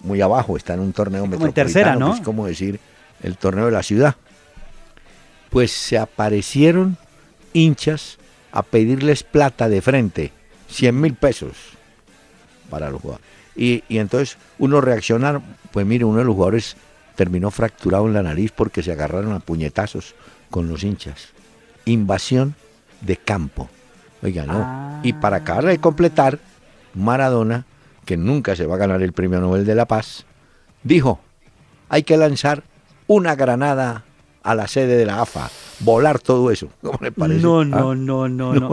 [0.00, 1.68] muy abajo, está en un torneo como metropolitano.
[1.68, 2.14] En tercera, ¿no?
[2.14, 2.78] Es como decir
[3.22, 4.14] el torneo de la ciudad.
[5.50, 6.96] Pues se aparecieron
[7.52, 8.18] hinchas
[8.52, 10.32] a pedirles plata de frente,
[10.68, 11.56] 100 mil pesos
[12.70, 13.26] para los jugadores.
[13.56, 15.40] Y, y entonces uno reacciona,
[15.72, 16.76] pues mire, uno de los jugadores
[17.16, 20.14] terminó fracturado en la nariz porque se agarraron a puñetazos
[20.50, 21.30] con los hinchas.
[21.84, 22.54] Invasión
[23.00, 23.68] de campo.
[24.22, 24.62] Oiga, no.
[24.64, 25.00] Ah.
[25.02, 26.38] Y para acabar de completar,
[26.94, 27.64] Maradona,
[28.04, 30.24] que nunca se va a ganar el Premio Nobel de la Paz,
[30.82, 31.20] dijo,
[31.88, 32.64] hay que lanzar
[33.06, 34.04] una granada
[34.42, 36.68] a la sede de la AFA, volar todo eso.
[36.82, 37.40] ¿Cómo le parece?
[37.40, 37.94] No, no, ¿Ah?
[37.94, 38.70] no, no, no.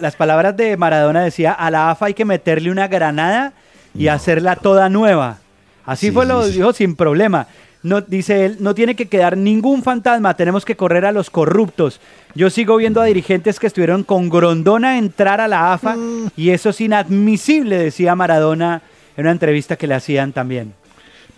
[0.00, 3.52] las palabras de Maradona decía, a la AFA hay que meterle una granada
[3.94, 5.38] y hacerla toda nueva.
[5.84, 7.46] Así fue, lo dijo sin problema.
[7.82, 11.98] No, dice él, no tiene que quedar ningún fantasma, tenemos que correr a los corruptos.
[12.34, 16.32] Yo sigo viendo a dirigentes que estuvieron con Grondona entrar a la AFA mm.
[16.36, 18.82] y eso es inadmisible, decía Maradona
[19.16, 20.74] en una entrevista que le hacían también.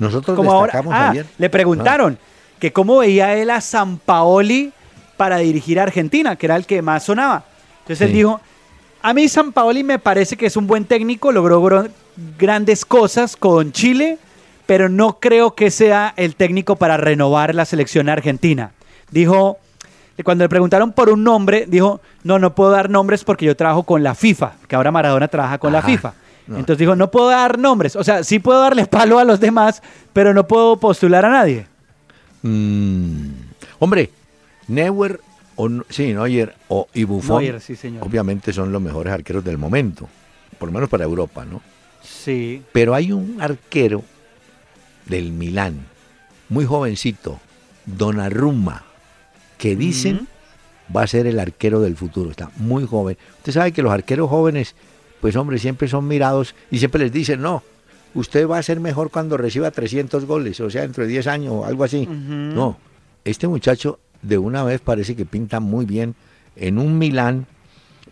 [0.01, 2.19] Nosotros Como ahora, ah, le preguntaron
[2.63, 4.73] que cómo veía él a San Paoli
[5.17, 7.43] para dirigir a Argentina, que era el que más sonaba.
[7.81, 8.41] Entonces él dijo,
[9.03, 11.89] a mí San Paoli me parece que es un buen técnico, logró
[12.39, 14.17] grandes cosas con Chile,
[14.65, 18.71] pero no creo que sea el técnico para renovar la selección argentina.
[19.11, 19.59] Dijo,
[20.23, 23.83] cuando le preguntaron por un nombre, dijo, no, no puedo dar nombres porque yo trabajo
[23.83, 26.13] con la FIFA, que ahora Maradona trabaja con la FIFA.
[26.47, 29.83] Entonces dijo, no puedo dar nombres, o sea, sí puedo darle palo a los demás,
[30.13, 31.72] pero no puedo postular a nadie.
[32.43, 33.29] Mm.
[33.79, 34.11] Hombre,
[34.69, 35.21] Neuer
[35.57, 37.45] o, sí, Neuer o, y Buffon,
[38.01, 40.09] obviamente son los mejores arqueros del momento,
[40.59, 41.61] por lo menos para Europa, ¿no?
[42.03, 42.63] Sí.
[42.73, 44.03] Pero hay un arquero
[45.07, 45.87] del Milán,
[46.49, 47.41] muy jovencito,
[47.87, 48.85] Donnarumma,
[49.59, 50.29] que dicen
[50.95, 52.31] va a ser el arquero del futuro.
[52.31, 53.17] Está muy joven.
[53.39, 54.75] Usted sabe que los arqueros jóvenes,
[55.21, 57.63] pues hombre, siempre son mirados y siempre les dicen, no,
[58.15, 61.53] usted va a ser mejor cuando reciba 300 goles, o sea, dentro de 10 años
[61.53, 62.07] o algo así.
[62.07, 62.77] No,
[63.25, 66.15] este muchacho de una vez parece que pinta muy bien
[66.57, 67.47] en un Milán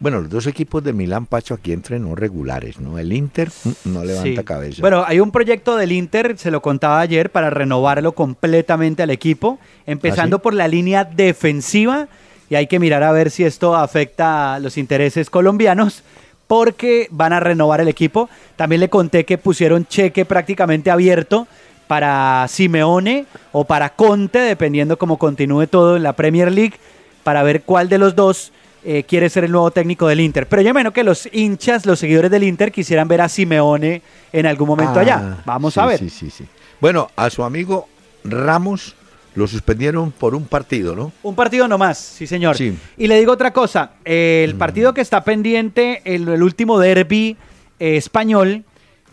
[0.00, 2.98] bueno, los dos equipos de Milán, Pacho, aquí no regulares, ¿no?
[2.98, 4.80] El Inter mm, no levanta cabeza.
[4.80, 9.58] Bueno, hay un proyecto del Inter, se lo contaba ayer, para renovarlo completamente al equipo,
[9.86, 12.08] empezando ¿Ah, por la línea defensiva,
[12.48, 16.02] y hay que mirar a ver si esto afecta a los intereses colombianos,
[16.50, 18.28] porque van a renovar el equipo.
[18.56, 21.46] También le conté que pusieron cheque prácticamente abierto
[21.86, 26.74] para Simeone o para Conte, dependiendo cómo continúe todo en la Premier League,
[27.22, 28.50] para ver cuál de los dos
[28.82, 30.48] eh, quiere ser el nuevo técnico del Inter.
[30.48, 34.46] Pero yo menos que los hinchas, los seguidores del Inter quisieran ver a Simeone en
[34.46, 35.20] algún momento allá.
[35.22, 36.00] Ah, Vamos a ver.
[36.00, 36.44] Sí, sí, sí.
[36.80, 37.86] Bueno, a su amigo
[38.24, 38.96] Ramos
[39.34, 41.12] lo suspendieron por un partido, ¿no?
[41.22, 42.56] Un partido nomás, sí, señor.
[42.60, 44.58] Y le digo otra cosa, el mm.
[44.58, 47.36] partido que está pendiente, el, último derby
[47.78, 48.64] eh, español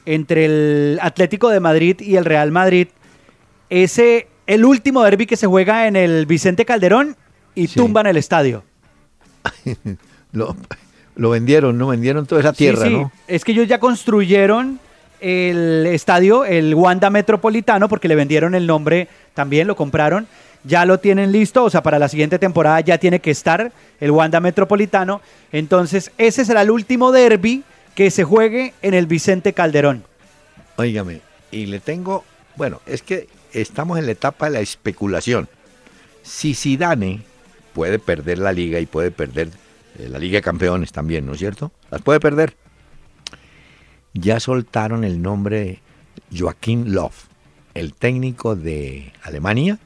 [0.06, 2.88] entre el Atlético de Madrid y el Real Madrid,
[3.70, 7.16] ese, el último derby que se juega en el Vicente Calderón
[7.54, 8.64] y tumban el estadio.
[10.32, 10.56] lo,
[11.30, 11.88] vendieron, ¿no?
[11.88, 13.04] Vendieron toda esa tierra, sí, sí.
[13.28, 14.80] Es que ellos ya construyeron
[15.20, 20.28] el estadio, el Wanda Metropolitano, porque le vendieron el nombre también, lo compraron.
[20.64, 24.12] ya lo tienen listo, o sea, para la siguiente temporada ya tiene que estar el
[24.12, 25.22] Wanda Metropolitano.
[25.52, 27.64] Entonces, ese será el último derby
[27.96, 30.04] que se juegue en el Vicente Calderón.
[30.76, 32.24] Óigame, y le tengo,
[32.56, 35.48] bueno, es que estamos en la etapa de la especulación.
[36.22, 37.22] Si Zidane
[37.74, 39.50] puede perder la liga y puede perder
[39.98, 41.72] eh, la Liga de Campeones también, ¿no es cierto?
[41.90, 42.56] Las puede perder.
[44.20, 45.82] Ya soltaron el nombre
[46.36, 47.28] Joaquín Love,
[47.74, 49.78] el técnico de Alemania,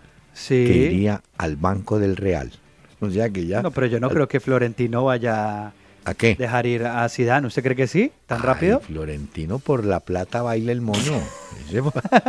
[0.47, 2.51] que iría al Banco del Real.
[2.99, 3.61] O sea que ya.
[3.61, 5.73] No, pero yo no creo que Florentino vaya
[6.05, 6.35] ¿A qué?
[6.35, 7.47] Dejar ir a Zidane.
[7.47, 8.11] ¿Usted cree que sí?
[8.25, 8.79] ¿Tan rápido?
[8.79, 11.19] Florentino por la plata baila el moño.
[11.67, 11.81] Ese,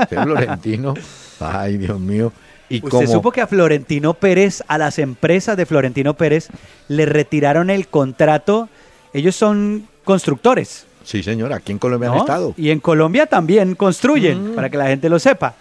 [0.09, 0.95] Florentino.
[1.41, 2.33] Ay, Dios mío.
[2.69, 6.49] ¿Y ¿Usted supo que a Florentino Pérez, a las empresas de Florentino Pérez,
[6.89, 8.69] le retiraron el contrato?
[9.13, 10.87] Ellos son constructores.
[11.05, 11.53] Sí, señor.
[11.53, 12.55] Aquí en Colombia han estado.
[12.57, 14.55] Y en Colombia también construyen, mm.
[14.55, 15.55] para que la gente lo sepa.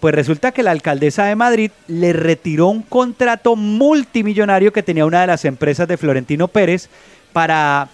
[0.00, 5.22] Pues resulta que la alcaldesa de Madrid le retiró un contrato multimillonario que tenía una
[5.22, 6.88] de las empresas de Florentino Pérez
[7.32, 7.88] para,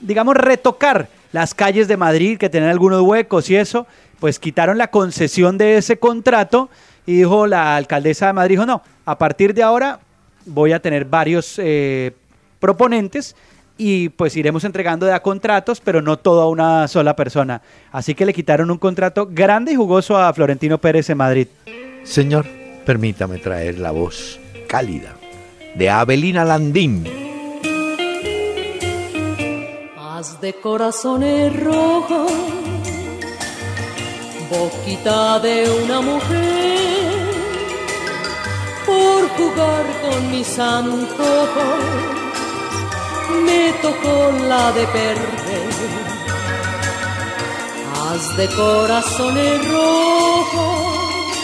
[0.00, 3.86] digamos, retocar las calles de Madrid que tenían algunos huecos y eso,
[4.20, 6.70] pues quitaron la concesión de ese contrato
[7.06, 10.00] y dijo la alcaldesa de Madrid, dijo, no, a partir de ahora
[10.46, 12.12] voy a tener varios eh,
[12.60, 13.34] proponentes
[13.78, 17.62] y pues iremos entregando de a contratos, pero no todo a una sola persona.
[17.90, 21.48] Así que le quitaron un contrato grande y jugoso a Florentino Pérez en Madrid.
[22.04, 22.46] Señor,
[22.84, 25.14] permítame traer la voz cálida
[25.74, 27.22] de Abelina Landín
[30.40, 32.30] de corazones rojos,
[34.48, 37.10] boquita de una mujer,
[38.86, 42.21] por jugar con mis antojos,
[43.30, 45.72] me tocó la de perder.
[47.94, 51.36] Haz de corazones rojos,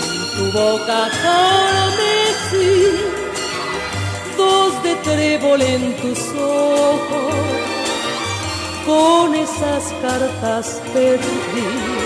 [0.00, 2.74] en tu boca carmesí,
[4.36, 7.66] dos de trébol en tus ojos
[8.86, 12.05] con esas cartas perdí.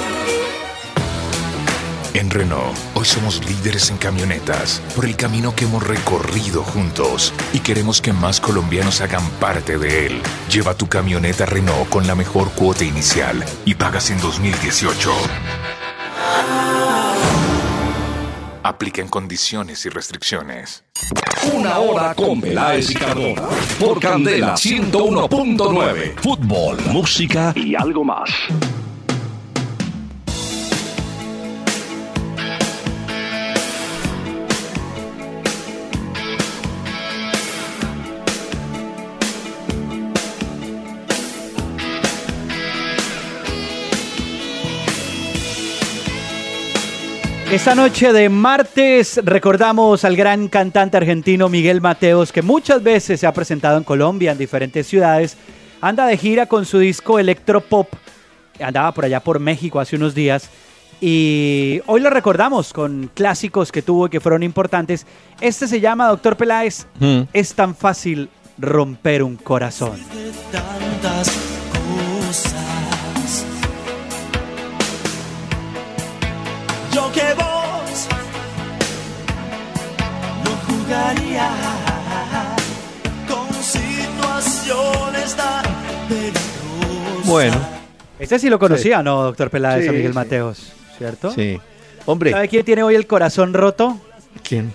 [2.13, 7.61] En Renault, hoy somos líderes en camionetas por el camino que hemos recorrido juntos y
[7.61, 10.23] queremos que más colombianos hagan parte de él.
[10.51, 15.11] Lleva tu camioneta Renault con la mejor cuota inicial y pagas en 2018.
[18.65, 20.83] Apliquen condiciones y restricciones.
[21.55, 23.43] Una hora con Peláez y Cardona.
[23.79, 26.15] Por Candela 101.9.
[26.21, 28.31] Fútbol, música y algo más.
[47.51, 53.27] Esta noche de martes recordamos al gran cantante argentino Miguel Mateos, que muchas veces se
[53.27, 55.37] ha presentado en Colombia, en diferentes ciudades.
[55.81, 57.89] Anda de gira con su disco Electropop.
[58.61, 60.49] Andaba por allá por México hace unos días.
[61.01, 65.05] Y hoy lo recordamos con clásicos que tuvo y que fueron importantes.
[65.41, 67.23] Este se llama, doctor Peláez, mm.
[67.33, 68.29] Es tan fácil
[68.59, 69.99] romper un corazón.
[87.31, 87.57] Bueno.
[88.18, 90.72] Este sí lo conocía, ¿no, doctor Peláez, a Miguel Mateos?
[90.99, 91.31] ¿Cierto?
[91.31, 91.61] Sí.
[92.05, 92.33] Hombre.
[92.33, 94.01] ¿Sabe quién tiene hoy el corazón roto?
[94.43, 94.72] ¿Quién?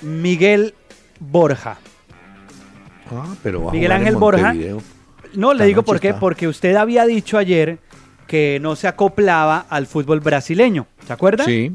[0.00, 0.74] Miguel
[1.18, 1.78] Borja.
[3.10, 4.54] Ah, pero Miguel Ángel Borja.
[5.34, 7.80] No, le digo por qué, porque usted había dicho ayer
[8.28, 10.86] que no se acoplaba al fútbol brasileño.
[11.04, 11.44] ¿Se acuerda?
[11.44, 11.74] Sí.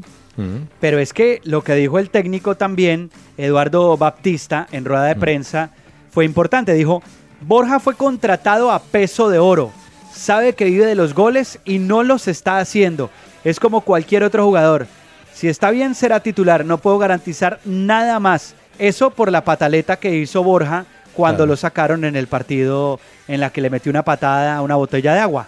[0.80, 5.70] Pero es que lo que dijo el técnico también, Eduardo Baptista, en rueda de prensa,
[6.10, 6.72] fue importante.
[6.72, 7.02] Dijo,
[7.40, 9.72] Borja fue contratado a peso de oro.
[10.12, 13.10] Sabe que vive de los goles y no los está haciendo.
[13.44, 14.86] Es como cualquier otro jugador.
[15.34, 16.64] Si está bien, será titular.
[16.64, 18.54] No puedo garantizar nada más.
[18.78, 23.50] Eso por la pataleta que hizo Borja cuando lo sacaron en el partido en la
[23.50, 25.46] que le metió una patada a una botella de agua.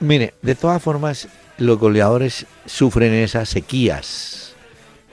[0.00, 1.28] Mire, de todas formas,
[1.58, 4.54] los goleadores sufren esas sequías.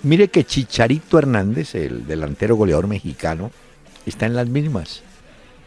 [0.02, 3.52] Mire que Chicharito Hernández, el delantero goleador mexicano,
[4.06, 5.04] está en las mismas.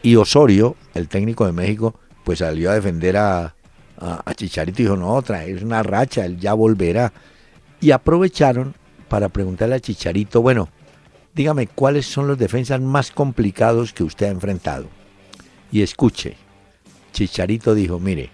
[0.03, 3.53] Y Osorio, el técnico de México, pues salió a defender a,
[4.35, 7.11] Chicharito y dijo, no, es una racha, él ya volverá.
[7.81, 8.75] Y aprovecharon
[9.07, 10.69] para preguntarle a Chicharito, bueno,
[11.33, 14.87] dígame cuáles son los defensas más complicados que usted ha enfrentado.
[15.71, 16.37] Y escuche,
[17.13, 18.29] Chicharito dijo, mire,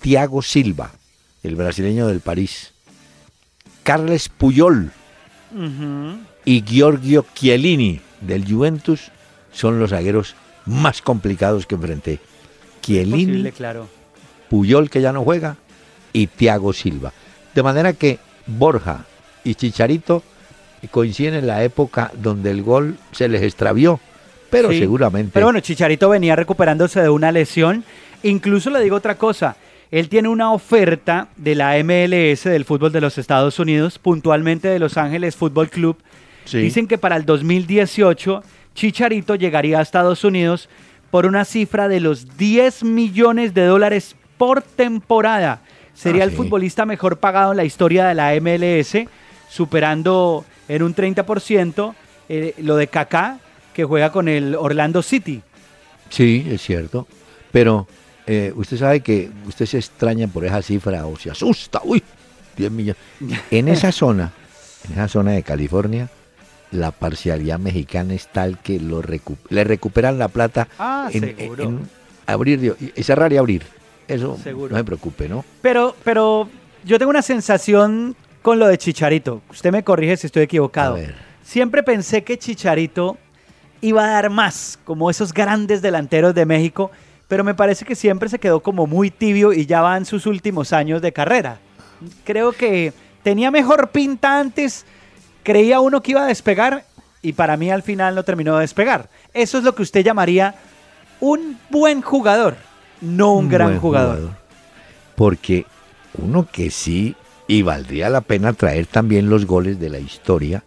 [0.00, 0.92] Tiago Silva,
[1.42, 2.72] el brasileño del París.
[3.82, 4.92] Carles Puyol,
[6.44, 9.10] y Giorgio Chiellini del Juventus
[9.52, 10.34] son los zagueros
[10.66, 12.20] más complicados que enfrenté.
[12.80, 13.88] Chiellini, claro.
[14.48, 15.56] Puyol que ya no juega
[16.12, 17.12] y Thiago Silva.
[17.54, 19.04] De manera que Borja
[19.42, 20.22] y Chicharito
[20.90, 24.00] coinciden en la época donde el gol se les extravió,
[24.50, 25.30] pero seguramente.
[25.32, 27.84] Pero bueno, Chicharito venía recuperándose de una lesión.
[28.22, 29.56] Incluso le digo otra cosa.
[29.90, 34.78] Él tiene una oferta de la MLS del fútbol de los Estados Unidos, puntualmente de
[34.78, 35.96] Los Ángeles Fútbol Club.
[36.52, 38.42] Dicen que para el 2018
[38.74, 40.68] Chicharito llegaría a Estados Unidos
[41.10, 45.60] por una cifra de los 10 millones de dólares por temporada.
[45.94, 49.08] Sería ah, el futbolista mejor pagado en la historia de la MLS,
[49.48, 51.94] superando en un 30%
[52.28, 53.38] eh, lo de Kaká,
[53.72, 55.40] que juega con el Orlando City.
[56.10, 57.06] Sí, es cierto.
[57.52, 57.86] Pero
[58.26, 61.80] eh, usted sabe que usted se extraña por esa cifra o se asusta.
[61.84, 62.02] Uy,
[62.56, 63.02] 10 millones.
[63.50, 64.32] En esa zona,
[64.86, 66.08] en esa zona de California,
[66.74, 69.02] la parcialidad mexicana es tal que lo
[69.48, 71.88] le recuperan la plata ah, en,
[72.26, 73.64] abrir y cerrar y abrir.
[74.08, 75.44] Eso no me preocupe, ¿no?
[75.62, 76.48] Pero, pero
[76.84, 79.40] yo tengo una sensación con lo de Chicharito.
[79.50, 80.98] Usted me corrige si estoy equivocado.
[81.42, 83.16] Siempre pensé que Chicharito
[83.80, 86.90] iba a dar más, como esos grandes delanteros de México,
[87.28, 90.26] pero me parece que siempre se quedó como muy tibio y ya va en sus
[90.26, 91.58] últimos años de carrera.
[92.24, 94.84] Creo que tenía mejor pinta antes,
[95.44, 96.84] creía uno que iba a despegar
[97.22, 99.08] y para mí al final no terminó de despegar.
[99.32, 100.56] Eso es lo que usted llamaría
[101.20, 102.56] un buen jugador
[103.04, 104.30] no un, gran jugador.
[105.14, 105.66] Porque
[106.18, 107.14] uno que sí,
[107.46, 110.64] y valdría la pena traer también los goles de la historia,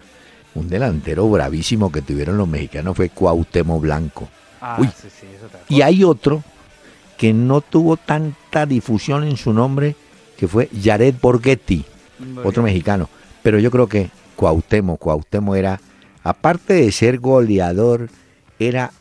[0.56, 4.30] un delantero bravísimo que tuvieron los mexicanos fue Cuauhtémoc Blanco.
[4.62, 4.80] Ah,
[5.70, 6.44] y hay otro
[7.18, 9.96] que no tuvo tanta difusión en su nombre,
[10.38, 11.86] que fue Jared Borghetti,
[12.44, 13.10] otro mexicano.
[13.44, 15.82] Pero yo creo que Cuauhtémoc, Cuauhtémoc era,
[16.24, 18.08] aparte de ser goleador,
[18.60, 18.94] era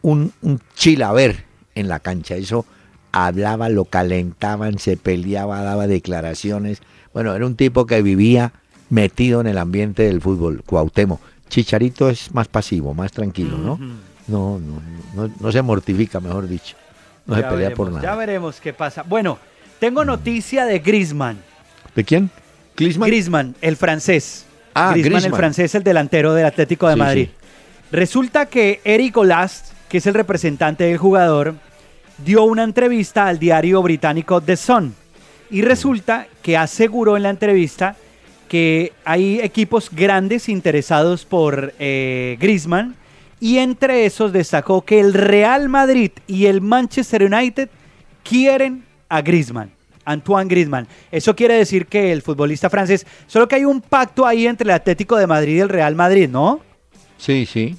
[0.00, 2.36] un, un chilaver en la cancha.
[2.36, 2.64] Eso
[3.12, 6.80] hablaba, lo calentaban, se peleaba, daba declaraciones.
[7.12, 8.52] Bueno, era un tipo que vivía
[8.88, 11.20] metido en el ambiente del fútbol, Cuauhtémoc.
[11.48, 13.78] Chicharito es más pasivo, más tranquilo, ¿no?
[14.26, 14.80] No, no,
[15.14, 16.76] no, no se mortifica, mejor dicho.
[17.26, 18.02] No se pelea por nada.
[18.02, 19.02] Ya veremos qué pasa.
[19.02, 19.38] Bueno,
[19.78, 20.06] tengo mm.
[20.06, 21.38] noticia de Grisman.
[21.94, 22.30] ¿De quién?
[22.76, 23.08] Grisman.
[23.08, 24.46] Grisman, el francés.
[24.74, 27.28] Ah, Grisman, el francés, el delantero del Atlético de Madrid.
[27.92, 31.54] Resulta que Eric Olast, que es el representante del jugador,
[32.24, 34.94] dio una entrevista al diario británico The Sun
[35.50, 37.96] y resulta que aseguró en la entrevista
[38.48, 42.96] que hay equipos grandes interesados por eh, Griezmann
[43.40, 47.68] y entre esos destacó que el Real Madrid y el Manchester United
[48.22, 49.70] quieren a Griezmann.
[50.04, 50.86] Antoine Griezmann.
[51.10, 54.70] Eso quiere decir que el futbolista francés, solo que hay un pacto ahí entre el
[54.72, 56.60] Atlético de Madrid y el Real Madrid, ¿no?
[57.18, 57.76] Sí, sí.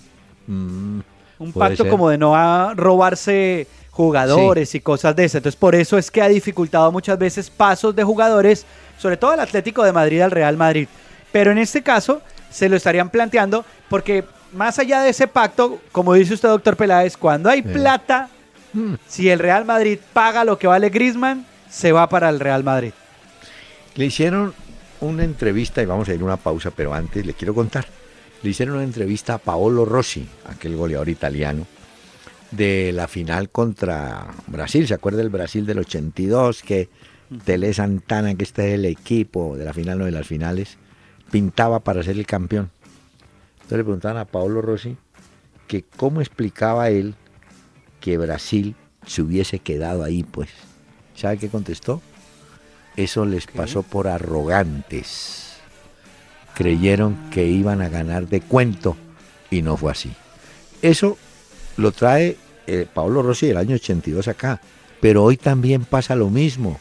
[0.48, 1.00] Mm,
[1.40, 5.40] un pacto como de no robarse jugadores y cosas de esas.
[5.40, 8.66] Entonces, por eso es que ha dificultado muchas veces pasos de jugadores,
[8.98, 10.88] sobre todo el Atlético de Madrid al Real Madrid.
[11.32, 14.24] Pero en este caso, se lo estarían planteando porque
[14.54, 18.30] más allá de ese pacto, como dice usted, doctor Peláez, cuando hay plata,
[18.74, 18.94] mm.
[19.08, 22.92] si el Real Madrid paga lo que vale Grisman, se va para el Real Madrid.
[23.96, 24.54] Le hicieron
[25.02, 27.86] una entrevista, y vamos a ir a una pausa, pero antes le quiero contar.
[28.44, 31.66] Le hicieron una entrevista a Paolo Rossi, aquel goleador italiano,
[32.52, 34.88] de la final contra Brasil.
[34.88, 36.62] ¿Se acuerda del Brasil del 82?
[36.62, 36.90] Que
[37.44, 40.78] Tele Santana, que este es el equipo de la final, no de las finales,
[41.32, 42.70] pintaba para ser el campeón.
[43.56, 44.96] Entonces le preguntaban a Paolo Rossi
[45.68, 47.16] que cómo explicaba él
[48.00, 48.76] que Brasil
[49.08, 50.50] se hubiese quedado ahí, pues.
[51.16, 52.02] ¿Sabe qué contestó?
[52.96, 55.58] Eso les pasó por arrogantes.
[56.54, 58.96] Creyeron que iban a ganar de cuento
[59.50, 60.14] y no fue así.
[60.82, 61.18] Eso
[61.78, 62.38] lo trae
[62.68, 64.62] eh, Pablo Rossi del año 82 acá,
[65.02, 66.80] pero hoy también pasa lo mismo.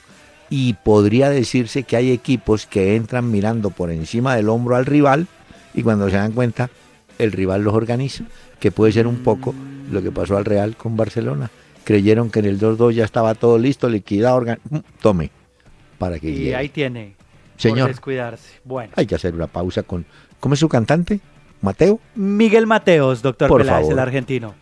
[0.51, 5.27] Y podría decirse que hay equipos que entran mirando por encima del hombro al rival
[5.75, 6.71] y cuando se dan cuenta,
[7.19, 8.25] el rival los organiza,
[8.61, 9.55] que puede ser un poco
[9.91, 11.51] lo que pasó al Real con Barcelona.
[11.85, 15.31] Creyeron que en el 2-2 ya estaba todo listo, liquidado, mm, tome,
[15.99, 17.15] para que Y ahí tiene.
[17.57, 17.89] Señor.
[17.89, 18.61] descuidarse.
[18.65, 18.93] Bueno.
[18.97, 20.05] Hay que hacer una pausa con.
[20.41, 21.21] ¿Cómo es su cantante?
[21.61, 22.01] ¿Mateo?
[22.15, 24.55] Miguel Mateos, doctor Por Peláez, el argentino.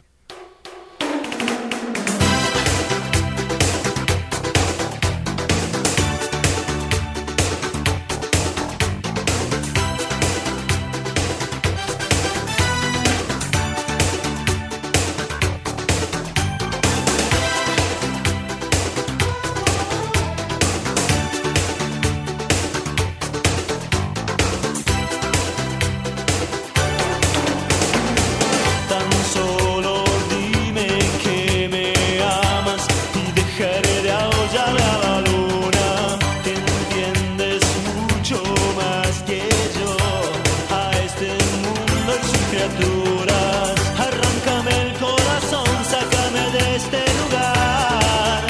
[42.69, 43.75] criaturas.
[43.99, 48.43] Arráncame el corazón, sácame de este lugar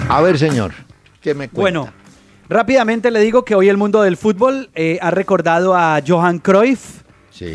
[0.08, 0.70] A ver, señor,
[1.20, 1.60] ¿qué me cuenta?
[1.60, 1.92] Bueno,
[2.48, 7.02] rápidamente le digo que hoy el mundo del fútbol eh, ha recordado a Johan Cruyff,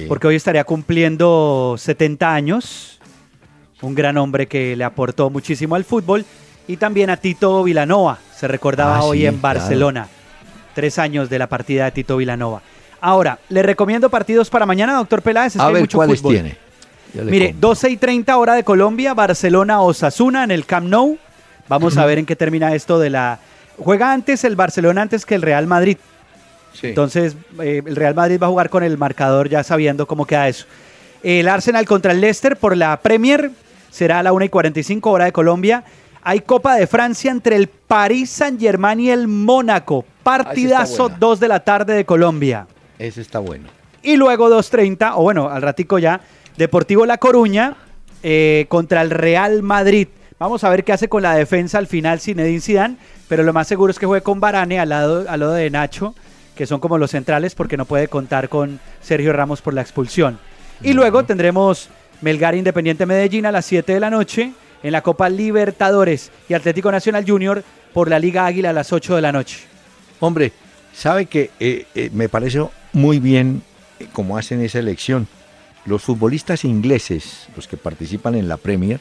[0.09, 2.99] porque hoy estaría cumpliendo 70 años,
[3.81, 6.25] un gran hombre que le aportó muchísimo al fútbol,
[6.67, 10.09] y también a Tito Vilanova, se recordaba ah, hoy en Barcelona,
[10.75, 12.61] tres años de la partida de Tito Vilanova.
[12.99, 15.55] Ahora, le recomiendo partidos para mañana, doctor Peláez.
[15.57, 16.57] a ver, ¿cuáles tiene?
[17.13, 21.17] Mire, 12 y 30 hora de Colombia, Barcelona Osasuna en el Camp Nou.
[21.67, 23.39] Vamos a ver en qué termina esto de la...
[23.77, 25.97] Juega antes el Barcelona antes que el Real Madrid.
[26.81, 30.47] Entonces, eh, el Real Madrid va a jugar con el marcador ya sabiendo cómo queda
[30.47, 30.65] eso.
[31.23, 33.51] El Arsenal contra el Leicester por la Premier
[33.89, 35.83] será a la 1 y 45 hora de Colombia.
[36.23, 40.05] Hay Copa de Francia entre el Paris Saint-Germain y el Mónaco.
[40.23, 42.67] Partidazo 2 de la tarde de Colombia.
[42.99, 43.67] Ese está bueno.
[44.03, 46.21] Y luego 2.30, o bueno, al ratico ya,
[46.57, 47.75] Deportivo La Coruña
[48.23, 50.07] eh, contra el Real Madrid.
[50.39, 53.67] Vamos a ver qué hace con la defensa al final Zinedine Zidane, pero lo más
[53.67, 56.15] seguro es que juegue con Barane al lado, al lado de Nacho
[56.57, 60.39] que son como los centrales porque no puede contar con Sergio Ramos por la expulsión.
[60.81, 61.89] Y luego tendremos
[62.21, 64.51] Melgar Independiente Medellín a las 7 de la noche
[64.83, 69.15] en la Copa Libertadores y Atlético Nacional Junior por la Liga Águila a las 8
[69.15, 69.59] de la noche.
[70.19, 70.51] Hombre,
[70.93, 72.59] sabe que eh, eh, me parece
[72.97, 73.61] muy bien
[73.99, 75.27] eh, cómo hacen esa elección.
[75.85, 78.99] Los futbolistas ingleses, los que participan en la Premier,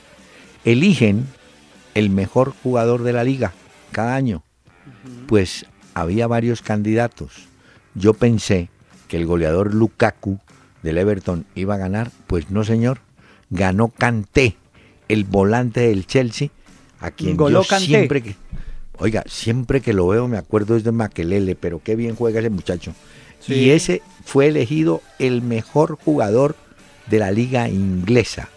[0.65, 1.27] eligen
[1.95, 3.53] el mejor jugador de la liga
[3.91, 4.43] cada año.
[5.27, 7.49] Pues había varios candidatos.
[7.95, 8.69] Yo pensé
[9.09, 10.39] que el goleador Lukaku
[10.83, 13.01] del Everton iba a ganar, pues no señor,
[13.49, 14.57] ganó Kanté,
[15.09, 16.51] el volante del Chelsea,
[17.01, 18.37] a quien yo siempre que
[18.99, 22.51] Oiga, siempre que lo veo me acuerdo es de Maquelele, pero qué bien juega ese
[22.51, 22.95] muchacho.
[23.49, 26.57] Y ese fue elegido el mejor jugador
[27.07, 28.49] de la liga inglesa.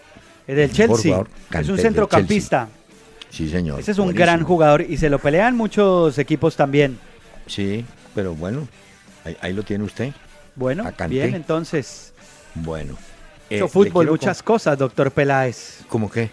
[0.48, 1.24] El del Chelsea.
[1.52, 2.70] es un centrocampista.
[3.30, 3.80] Sí, señor.
[3.80, 6.98] Ese es un gran jugador y se lo pelean muchos equipos también.
[7.46, 7.86] Sí,
[8.16, 8.68] pero bueno,
[9.42, 10.12] ahí, lo tiene usted.
[10.56, 12.14] Bueno, bien, entonces.
[12.56, 12.98] Bueno.
[13.50, 15.82] Eh, fútbol, muchas cosas, doctor Peláez.
[15.88, 16.30] ¿Cómo qué?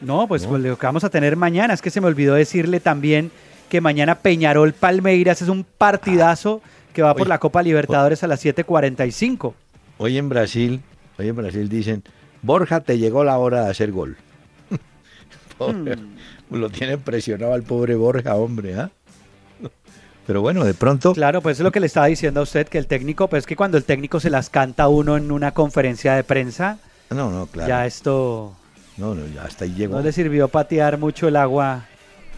[0.00, 2.80] No, pues, pues, lo que vamos a tener mañana, es que se me olvidó decirle
[2.80, 3.30] también
[3.68, 6.62] que mañana Peñarol Palmeiras es un partidazo
[6.92, 9.54] que va por la Copa Libertadores a las 7:45.
[9.98, 10.80] Hoy en Brasil,
[11.18, 12.02] hoy en Brasil dicen,
[12.42, 14.16] Borja, te llegó la hora de hacer gol.
[15.60, 15.88] Hmm.
[16.52, 18.92] Lo tiene presionado al pobre Borja, hombre, ¿ah?
[20.26, 21.14] Pero bueno, de pronto.
[21.14, 23.46] Claro, pues es lo que le estaba diciendo a usted, que el técnico, pues es
[23.48, 26.78] que cuando el técnico se las canta a uno en una conferencia de prensa.
[27.10, 27.68] No, no, claro.
[27.68, 28.54] Ya esto.
[28.98, 29.96] No, no, ya hasta ahí llegó.
[29.96, 31.86] No le sirvió patear mucho el agua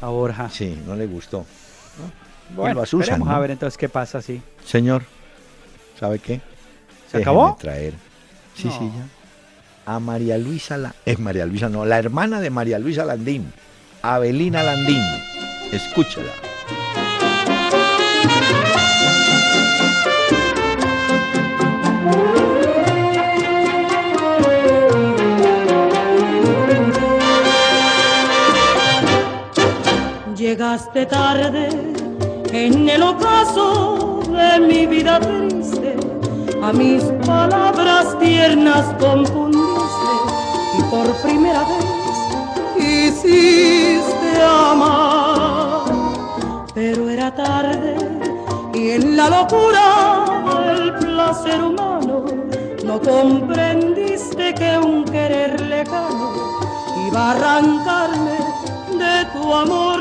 [0.00, 0.48] a Borja.
[0.48, 1.44] Sí, no le gustó.
[2.54, 4.42] Bueno, vamos a ver entonces qué pasa, sí.
[4.64, 5.02] Señor,
[5.98, 6.40] ¿sabe qué?
[7.10, 7.56] ¿Se acabó?
[7.58, 7.94] traer.
[8.54, 9.94] Sí, sí, ya.
[9.94, 10.94] A María Luisa, la...
[11.04, 13.52] es María Luisa, no, la hermana de María Luisa Landín,
[14.02, 15.02] Abelina Landín.
[15.72, 16.32] Escúchela.
[30.36, 31.89] Llegaste tarde
[32.52, 35.96] en el ocaso de mi vida triste,
[36.62, 40.12] a mis palabras tiernas confundiste
[40.78, 45.84] y por primera vez hiciste amar.
[46.74, 47.96] Pero era tarde
[48.74, 50.24] y en la locura
[50.66, 52.24] del placer humano
[52.84, 56.32] no comprendiste que un querer lejano
[57.06, 58.38] iba a arrancarme
[58.98, 60.00] de tu amor